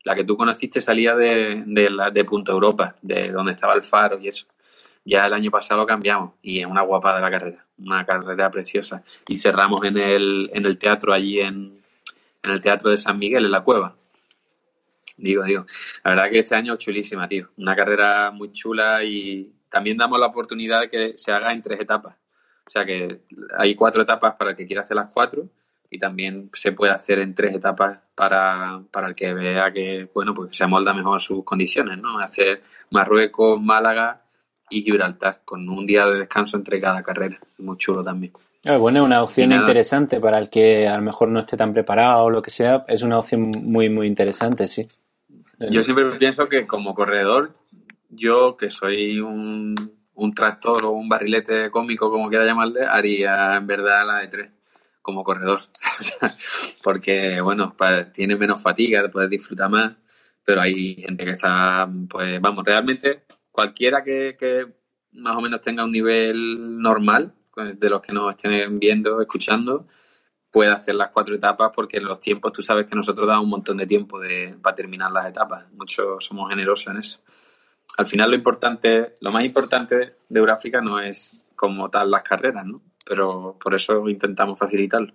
la 0.04 0.15
que 0.15 0.24
tú 0.24 0.38
conociste 0.38 0.82
salía 0.82 1.15
de, 1.15 1.63
de, 1.65 1.89
de 2.13 2.24
Punta 2.26 2.52
Europa, 2.52 2.96
de 3.02 3.32
donde 3.32 3.54
estaba 3.54 3.74
el 3.74 3.84
faro 3.84 4.20
y 4.20 4.28
eso. 4.28 4.46
Ya 5.08 5.26
el 5.26 5.34
año 5.34 5.50
pasado 5.52 5.82
lo 5.82 5.88
cambiamos 5.88 6.34
y 6.41 6.60
es 6.60 6.65
una 6.65 6.82
guapada 6.82 7.22
la 7.22 7.32
carrera, 7.32 7.65
una 7.78 8.06
carrera 8.06 8.52
preciosa. 8.52 9.04
Y 9.28 9.38
cerramos 9.38 9.84
en 9.86 9.98
el, 9.98 10.50
en 10.54 10.65
el 10.65 10.78
teatro 10.78 11.13
allí 11.13 11.39
en, 11.39 11.82
en 12.43 12.52
el 12.52 12.62
Teatro 12.62 12.91
de 12.91 12.98
San 12.98 13.17
Miguel, 13.17 13.46
en 13.46 13.52
la 13.52 13.63
cueva 13.63 13.96
digo, 15.17 15.43
digo. 15.43 15.65
La 16.04 16.12
verdad 16.12 16.30
que 16.30 16.39
este 16.39 16.56
año 16.56 16.74
es 16.74 16.80
chulísima, 16.80 17.28
tío. 17.28 17.50
Una 17.58 17.76
carrera 17.76 18.32
muy 18.32 18.52
chula 18.54 19.04
y 19.04 19.52
también 19.70 19.98
damos 19.98 20.20
la 20.20 20.28
oportunidad 20.28 20.82
de 20.82 20.89
que 20.89 21.17
se 21.17 21.32
haga 21.32 21.52
en 21.52 21.62
tres 21.62 21.80
etapas. 21.80 22.15
O 22.65 22.72
sea 22.72 22.86
que 22.86 23.22
hay 23.58 23.76
cuatro 23.76 24.02
etapas 24.02 24.36
para 24.36 24.52
el 24.52 24.58
que 24.58 24.67
quiera 24.67 24.84
hacer 24.84 24.96
las 24.96 25.10
cuatro 25.13 25.50
y 25.89 26.00
también 26.00 26.50
se 26.54 26.74
puede 26.74 26.91
hacer 26.91 27.20
en 27.20 27.34
tres 27.34 27.56
etapas 27.56 28.00
para, 28.13 28.82
para 28.91 29.08
el 29.08 29.15
que 29.15 29.34
vea 29.34 29.72
que, 29.72 30.10
bueno, 30.13 30.34
pues 30.34 30.56
se 30.56 30.63
amolda 30.63 30.93
mejor 30.93 31.22
sus 31.22 31.43
condiciones, 31.46 31.98
¿no? 31.98 32.20
Hacer 32.20 32.62
Marruecos, 32.91 33.62
Málaga 33.62 34.22
y 34.69 34.82
Gibraltar, 34.84 35.41
con 35.45 35.67
un 35.69 35.86
día 35.86 36.06
de 36.06 36.19
descanso 36.19 36.58
entre 36.58 36.82
cada 36.82 37.03
carrera. 37.03 37.39
Muy 37.58 37.77
chulo 37.77 38.03
también. 38.03 38.34
Bueno, 38.63 38.99
es 38.99 39.06
una 39.06 39.23
opción 39.23 39.51
interesante 39.53 40.19
para 40.19 40.39
el 40.39 40.49
que 40.49 40.88
a 40.88 40.97
lo 40.97 41.01
mejor 41.01 41.30
no 41.30 41.39
esté 41.39 41.56
tan 41.56 41.73
preparado 41.73 42.25
o 42.25 42.30
lo 42.30 42.41
que 42.41 42.49
sea. 42.49 42.84
Es 42.88 43.01
una 43.01 43.17
opción 43.19 43.51
muy, 43.63 43.89
muy 43.89 44.08
interesante, 44.08 44.67
sí. 44.67 44.88
Yo 45.60 45.84
siempre 45.84 46.06
pienso 46.17 46.49
que 46.49 46.67
como 46.67 46.93
corredor, 46.93 47.53
yo 48.10 48.58
que 48.58 48.69
soy 48.69 49.19
un, 49.19 49.73
un 50.15 50.34
tractor 50.34 50.84
o 50.86 50.91
un 50.91 51.08
barrilete 51.08 51.71
cómico, 51.71 52.12
como 52.12 52.30
quiera 52.30 52.45
llamarle, 52.45 52.82
haría 52.86 53.56
en 53.56 53.67
verdad 53.67 54.06
la 54.06 54.17
de 54.17 54.27
tres 54.27 54.51
como 55.01 55.23
corredor. 55.23 55.62
porque, 56.84 57.39
bueno, 57.39 57.73
tiene 58.13 58.36
menos 58.36 58.62
fatiga, 58.62 59.08
puedes 59.10 59.30
disfrutar 59.30 59.69
más, 59.69 59.93
pero 60.47 60.62
hay 60.62 60.95
gente 60.95 61.25
que 61.25 61.31
está, 61.31 61.89
pues 62.10 62.39
vamos, 62.39 62.63
realmente 62.63 63.23
cualquiera 63.51 64.01
que, 64.01 64.65
más 65.12 65.36
o 65.36 65.41
menos 65.41 65.60
tenga 65.60 65.83
un 65.83 65.91
nivel 65.91 66.79
normal, 66.81 67.33
de 67.53 67.89
los 67.89 68.01
que 68.01 68.13
nos 68.13 68.33
estén 68.33 68.79
viendo, 68.79 69.19
escuchando, 69.19 69.88
puede 70.49 70.71
hacer 70.71 70.95
las 70.95 71.10
cuatro 71.10 71.36
etapas 71.36 71.73
porque 71.75 71.99
los 71.99 72.21
tiempos, 72.21 72.53
tú 72.53 72.63
sabes 72.63 72.86
que 72.86 72.95
nosotros 72.95 73.27
damos 73.27 73.43
un 73.43 73.49
montón 73.49 73.75
de 73.75 73.88
tiempo 73.88 74.21
de, 74.21 74.55
para 74.62 74.73
terminar 74.73 75.12
las 75.12 75.27
etapas. 75.27 75.65
Muchos 75.73 76.23
somos 76.23 76.49
generosos 76.49 76.93
en 76.93 76.99
eso. 77.01 77.19
Al 77.97 78.05
final 78.05 78.29
lo 78.29 78.38
importante, 78.38 79.15
lo 79.19 79.33
más 79.33 79.43
importante 79.43 80.15
de 80.29 80.39
Euráfrica 80.39 80.79
no 80.79 81.01
es 81.01 81.29
como 81.57 81.89
tal 81.89 82.10
las 82.10 82.23
carreras, 82.23 82.65
¿no? 82.65 82.81
Pero 83.05 83.57
por 83.62 83.75
eso 83.75 84.07
intentamos 84.07 84.57
facilitarlo. 84.57 85.12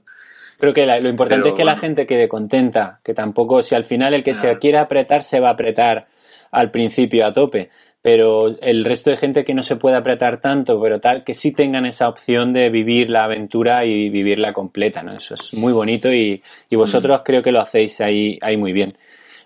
Creo 0.63 0.75
que 0.75 0.87
lo 0.87 1.09
importante 1.09 1.49
es 1.49 1.55
que 1.57 1.65
la 1.65 1.77
gente 1.77 2.07
quede 2.07 2.29
contenta, 2.29 3.01
que 3.03 3.15
tampoco, 3.15 3.65
si 3.65 3.75
al 3.75 3.83
final 3.83 4.15
el 4.15 4.23
que 4.23 4.33
se 4.33 4.61
quiera 4.61 4.83
apretar 4.83 5.25
se 5.25 5.41
va 5.41 5.49
a 5.49 5.55
apretar 5.55 6.07
al 6.53 6.71
principio 6.71 7.27
a 7.27 7.33
tope, 7.33 7.71
pero 8.01 8.47
el 8.61 8.85
resto 8.85 9.11
de 9.11 9.17
gente 9.17 9.45
que 9.45 9.55
no 9.55 9.63
se 9.63 9.75
puede 9.75 9.97
apretar 9.97 10.41
tanto, 10.41 10.81
pero 10.81 11.01
tal, 11.01 11.25
que 11.25 11.35
sí 11.35 11.51
tengan 11.51 11.85
esa 11.85 12.09
opción 12.09 12.53
de 12.53 12.71
vivir 12.71 13.11
la 13.11 13.25
aventura 13.25 13.85
y 13.85 14.09
vivirla 14.09 14.53
completa, 14.53 15.03
¿no? 15.03 15.11
Eso 15.11 15.35
es 15.35 15.53
muy 15.53 15.73
bonito 15.73 16.13
y, 16.13 16.41
y 16.71 16.77
vosotros 16.77 17.23
mm. 17.23 17.25
creo 17.25 17.43
que 17.43 17.51
lo 17.51 17.61
hacéis 17.61 18.01
ahí, 18.01 18.39
ahí 18.41 18.57
muy 18.57 18.73
bien. 18.73 18.91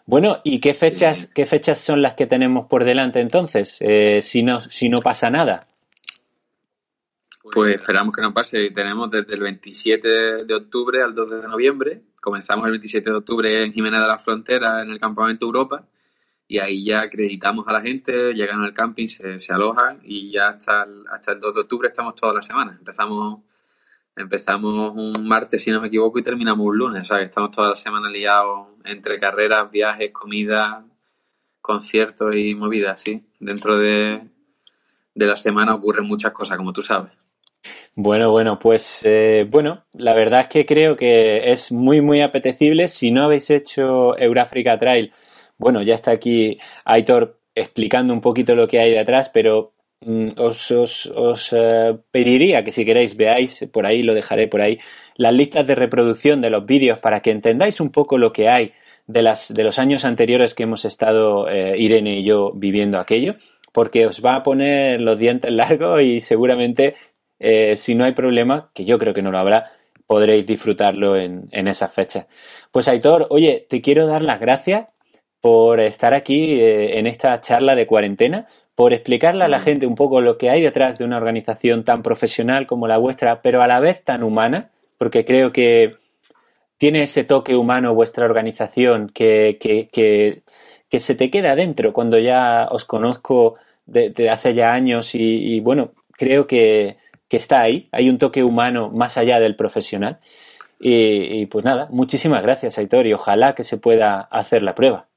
Bueno, 0.04 0.40
¿y 0.44 0.60
qué 0.60 0.74
fechas, 0.74 1.32
qué 1.34 1.46
fechas 1.46 1.78
son 1.78 2.02
las 2.02 2.12
que 2.12 2.26
tenemos 2.26 2.66
por 2.66 2.84
delante 2.84 3.20
entonces, 3.20 3.78
eh, 3.80 4.20
si, 4.20 4.42
no, 4.42 4.60
si 4.60 4.90
no 4.90 4.98
pasa 4.98 5.30
nada? 5.30 5.64
Pues 7.52 7.74
esperamos 7.76 8.14
que 8.14 8.22
no 8.22 8.34
pase. 8.34 8.70
Tenemos 8.70 9.10
desde 9.10 9.34
el 9.34 9.40
27 9.40 10.44
de 10.44 10.54
octubre 10.54 11.02
al 11.02 11.14
2 11.14 11.30
de 11.30 11.48
noviembre. 11.48 12.02
Comenzamos 12.20 12.66
el 12.66 12.72
27 12.72 13.10
de 13.10 13.16
octubre 13.16 13.64
en 13.64 13.72
Jimena 13.72 14.00
de 14.00 14.08
la 14.08 14.18
Frontera, 14.18 14.82
en 14.82 14.90
el 14.90 15.00
Campamento 15.00 15.46
Europa 15.46 15.86
y 16.48 16.58
ahí 16.58 16.84
ya 16.84 17.02
acreditamos 17.02 17.66
a 17.66 17.72
la 17.72 17.80
gente, 17.80 18.32
llegan 18.32 18.62
al 18.62 18.72
camping, 18.72 19.08
se, 19.08 19.40
se 19.40 19.52
alojan 19.52 20.00
y 20.04 20.30
ya 20.30 20.50
hasta 20.50 20.84
el, 20.84 21.04
hasta 21.10 21.32
el 21.32 21.40
2 21.40 21.54
de 21.54 21.60
octubre 21.62 21.88
estamos 21.88 22.14
toda 22.14 22.34
la 22.34 22.42
semana. 22.42 22.76
Empezamos 22.78 23.40
empezamos 24.14 24.94
un 24.94 25.28
martes, 25.28 25.62
si 25.62 25.70
no 25.70 25.80
me 25.80 25.88
equivoco, 25.88 26.18
y 26.18 26.22
terminamos 26.22 26.66
un 26.66 26.78
lunes. 26.78 27.02
O 27.02 27.04
sea, 27.04 27.18
que 27.18 27.24
estamos 27.24 27.50
toda 27.50 27.70
la 27.70 27.76
semana 27.76 28.08
liados 28.08 28.68
entre 28.84 29.18
carreras, 29.20 29.70
viajes, 29.70 30.10
comida, 30.12 30.84
conciertos 31.60 32.34
y 32.34 32.54
movidas, 32.54 33.02
sí. 33.02 33.26
Dentro 33.40 33.76
de, 33.76 34.26
de 35.14 35.26
la 35.26 35.36
semana 35.36 35.74
ocurren 35.74 36.06
muchas 36.06 36.32
cosas, 36.32 36.56
como 36.56 36.72
tú 36.72 36.82
sabes. 36.82 37.12
Bueno, 37.94 38.30
bueno, 38.30 38.58
pues 38.58 39.02
eh, 39.06 39.46
bueno, 39.48 39.84
la 39.94 40.14
verdad 40.14 40.42
es 40.42 40.46
que 40.48 40.66
creo 40.66 40.96
que 40.96 41.50
es 41.50 41.72
muy, 41.72 42.00
muy 42.02 42.20
apetecible. 42.20 42.88
Si 42.88 43.10
no 43.10 43.24
habéis 43.24 43.50
hecho 43.50 44.16
Eurafrica 44.18 44.78
Trail, 44.78 45.12
bueno, 45.58 45.82
ya 45.82 45.94
está 45.94 46.10
aquí 46.10 46.56
Aitor 46.84 47.40
explicando 47.54 48.12
un 48.12 48.20
poquito 48.20 48.54
lo 48.54 48.68
que 48.68 48.80
hay 48.80 48.92
detrás, 48.92 49.30
pero 49.30 49.72
mm, 50.02 50.26
os, 50.38 50.70
os, 50.70 51.06
os 51.06 51.52
eh, 51.56 51.96
pediría 52.10 52.62
que 52.64 52.70
si 52.70 52.84
queréis 52.84 53.16
veáis, 53.16 53.66
por 53.72 53.86
ahí 53.86 54.02
lo 54.02 54.14
dejaré 54.14 54.46
por 54.48 54.60
ahí, 54.60 54.78
las 55.16 55.34
listas 55.34 55.66
de 55.66 55.74
reproducción 55.74 56.42
de 56.42 56.50
los 56.50 56.66
vídeos 56.66 56.98
para 56.98 57.20
que 57.20 57.30
entendáis 57.30 57.80
un 57.80 57.90
poco 57.90 58.18
lo 58.18 58.32
que 58.32 58.48
hay 58.48 58.72
de, 59.06 59.22
las, 59.22 59.52
de 59.52 59.64
los 59.64 59.78
años 59.78 60.04
anteriores 60.04 60.54
que 60.54 60.64
hemos 60.64 60.84
estado 60.84 61.48
eh, 61.48 61.76
Irene 61.78 62.20
y 62.20 62.24
yo 62.24 62.52
viviendo 62.54 62.98
aquello, 62.98 63.36
porque 63.72 64.06
os 64.06 64.24
va 64.24 64.36
a 64.36 64.42
poner 64.42 65.00
los 65.00 65.18
dientes 65.18 65.54
largos 65.54 66.02
y 66.02 66.20
seguramente 66.20 66.94
eh, 67.38 67.76
si 67.76 67.94
no 67.94 68.04
hay 68.04 68.12
problema, 68.12 68.70
que 68.74 68.84
yo 68.84 68.98
creo 68.98 69.14
que 69.14 69.22
no 69.22 69.30
lo 69.30 69.38
habrá, 69.38 69.72
podréis 70.06 70.46
disfrutarlo 70.46 71.16
en, 71.16 71.48
en 71.52 71.68
esas 71.68 71.92
fechas. 71.92 72.26
Pues 72.70 72.88
Aitor, 72.88 73.26
oye, 73.30 73.66
te 73.68 73.80
quiero 73.80 74.06
dar 74.06 74.22
las 74.22 74.40
gracias 74.40 74.86
por 75.40 75.80
estar 75.80 76.14
aquí 76.14 76.60
eh, 76.60 76.98
en 76.98 77.06
esta 77.06 77.40
charla 77.40 77.74
de 77.74 77.86
cuarentena, 77.86 78.46
por 78.74 78.92
explicarle 78.92 79.44
a 79.44 79.48
la 79.48 79.58
mm. 79.58 79.62
gente 79.62 79.86
un 79.86 79.94
poco 79.94 80.20
lo 80.20 80.38
que 80.38 80.50
hay 80.50 80.60
detrás 80.60 80.98
de 80.98 81.04
una 81.04 81.16
organización 81.16 81.84
tan 81.84 82.02
profesional 82.02 82.66
como 82.66 82.88
la 82.88 82.98
vuestra, 82.98 83.42
pero 83.42 83.62
a 83.62 83.66
la 83.66 83.80
vez 83.80 84.02
tan 84.02 84.22
humana, 84.22 84.70
porque 84.98 85.24
creo 85.24 85.52
que 85.52 85.96
tiene 86.78 87.04
ese 87.04 87.24
toque 87.24 87.56
humano 87.56 87.94
vuestra 87.94 88.24
organización 88.24 89.08
que, 89.08 89.58
que, 89.60 89.88
que, 89.92 91.00
se 91.00 91.14
te 91.14 91.30
queda 91.30 91.54
dentro 91.54 91.92
cuando 91.92 92.18
ya 92.18 92.68
os 92.70 92.84
conozco 92.84 93.56
de, 93.86 94.28
hace 94.30 94.54
ya 94.54 94.72
años 94.72 95.14
y, 95.14 95.60
bueno, 95.60 95.92
creo 96.12 96.46
que, 96.46 96.96
que, 97.28 97.36
está 97.36 97.60
ahí, 97.60 97.88
hay 97.92 98.08
un 98.08 98.18
toque 98.18 98.42
humano 98.42 98.90
más 98.90 99.16
allá 99.16 99.40
del 99.40 99.56
profesional. 99.56 100.20
Y, 100.78 101.40
y 101.40 101.46
pues 101.46 101.64
nada, 101.64 101.88
muchísimas 101.90 102.42
gracias, 102.42 102.78
Aitor, 102.78 103.06
y 103.06 103.14
ojalá 103.14 103.54
que 103.54 103.64
se 103.64 103.78
pueda 103.78 104.20
hacer 104.20 104.62
la 104.62 104.74
prueba. 104.74 105.08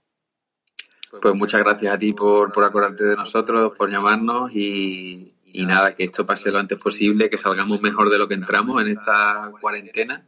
Pues 1.22 1.34
muchas 1.36 1.62
gracias 1.62 1.94
a 1.94 1.98
ti 1.98 2.14
por, 2.14 2.52
por 2.52 2.64
acordarte 2.64 3.04
de 3.04 3.16
nosotros, 3.16 3.74
por 3.76 3.90
llamarnos 3.90 4.52
y, 4.54 5.34
nada, 5.54 5.96
que 5.96 6.04
esto 6.04 6.26
pase 6.26 6.52
lo 6.52 6.60
antes 6.60 6.78
posible, 6.78 7.30
que 7.30 7.38
salgamos 7.38 7.82
mejor 7.82 8.10
de 8.10 8.20
lo 8.20 8.28
que 8.28 8.36
entramos 8.36 8.82
en 8.82 8.90
esta 8.90 9.52
cuarentena 9.60 10.28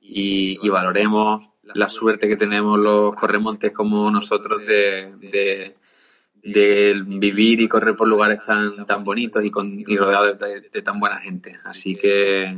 y, 0.00 0.68
valoremos 0.68 1.48
la 1.62 1.88
suerte 1.88 2.28
que 2.28 2.36
tenemos 2.36 2.78
los 2.78 3.14
corremontes 3.14 3.72
como 3.72 4.10
nosotros 4.10 4.64
de, 4.64 5.76
vivir 6.42 7.60
y 7.60 7.68
correr 7.68 7.96
por 7.96 8.08
lugares 8.08 8.40
tan, 8.40 8.86
tan 8.86 9.04
bonitos 9.04 9.44
y, 9.44 9.50
con, 9.50 9.78
y 9.78 9.96
rodeados 9.96 10.38
de 10.72 10.82
tan 10.82 10.98
buena 10.98 11.20
gente. 11.20 11.58
Así 11.64 11.96
que 11.96 12.56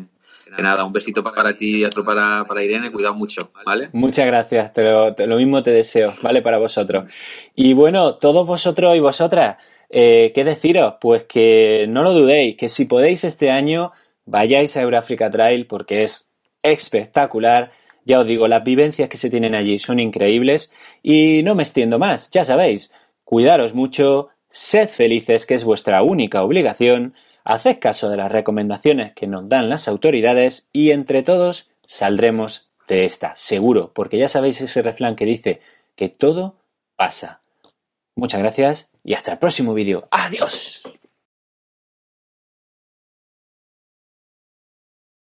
nada, 0.60 0.84
un 0.84 0.92
besito 0.92 1.22
para 1.22 1.56
ti 1.56 1.78
y 1.78 1.84
otro 1.84 2.04
para, 2.04 2.44
para 2.44 2.62
Irene, 2.62 2.92
cuidado 2.92 3.14
mucho, 3.14 3.50
¿vale? 3.64 3.88
Muchas 3.92 4.26
gracias, 4.26 4.72
te 4.72 4.82
lo, 4.82 5.36
mismo 5.36 5.62
te 5.62 5.70
deseo, 5.70 6.12
¿vale? 6.22 6.42
Para 6.42 6.58
vosotros. 6.58 7.10
Y 7.54 7.72
bueno, 7.74 8.16
todos 8.16 8.46
vosotros 8.46 8.96
y 8.96 9.00
vosotras, 9.00 9.56
eh, 9.88 10.32
¿qué 10.34 10.44
deciros? 10.44 10.94
Pues 11.00 11.24
que 11.24 11.86
no 11.88 12.02
lo 12.02 12.12
dudéis, 12.12 12.56
que 12.56 12.68
si 12.68 12.84
podéis 12.84 13.24
este 13.24 13.50
año 13.50 13.92
vayáis 14.26 14.76
a 14.76 14.82
Eurafrica 14.82 15.30
Trail 15.30 15.66
porque 15.66 16.02
es 16.02 16.30
espectacular. 16.62 17.72
Ya 18.04 18.18
os 18.18 18.26
digo, 18.26 18.48
las 18.48 18.64
vivencias 18.64 19.08
que 19.08 19.16
se 19.16 19.30
tienen 19.30 19.54
allí 19.54 19.78
son 19.78 20.00
increíbles 20.00 20.72
y 21.04 21.44
no 21.44 21.54
me 21.54 21.62
extiendo 21.62 22.00
más, 22.00 22.30
ya 22.32 22.44
sabéis, 22.44 22.90
cuidaros 23.32 23.72
mucho, 23.72 24.28
sed 24.50 24.90
felices, 24.90 25.46
que 25.46 25.54
es 25.54 25.64
vuestra 25.64 26.02
única 26.02 26.42
obligación, 26.42 27.14
haced 27.44 27.78
caso 27.78 28.10
de 28.10 28.18
las 28.18 28.30
recomendaciones 28.30 29.14
que 29.14 29.26
nos 29.26 29.48
dan 29.48 29.70
las 29.70 29.88
autoridades 29.88 30.68
y 30.70 30.90
entre 30.90 31.22
todos 31.22 31.70
saldremos 31.86 32.70
de 32.88 33.06
esta, 33.06 33.34
seguro, 33.34 33.90
porque 33.94 34.18
ya 34.18 34.28
sabéis 34.28 34.60
ese 34.60 34.82
refrán 34.82 35.16
que 35.16 35.24
dice 35.24 35.62
que 35.96 36.10
todo 36.10 36.56
pasa. 36.94 37.40
Muchas 38.16 38.40
gracias 38.40 38.90
y 39.02 39.14
hasta 39.14 39.32
el 39.32 39.38
próximo 39.38 39.72
vídeo. 39.72 40.08
¡Adiós! 40.10 40.82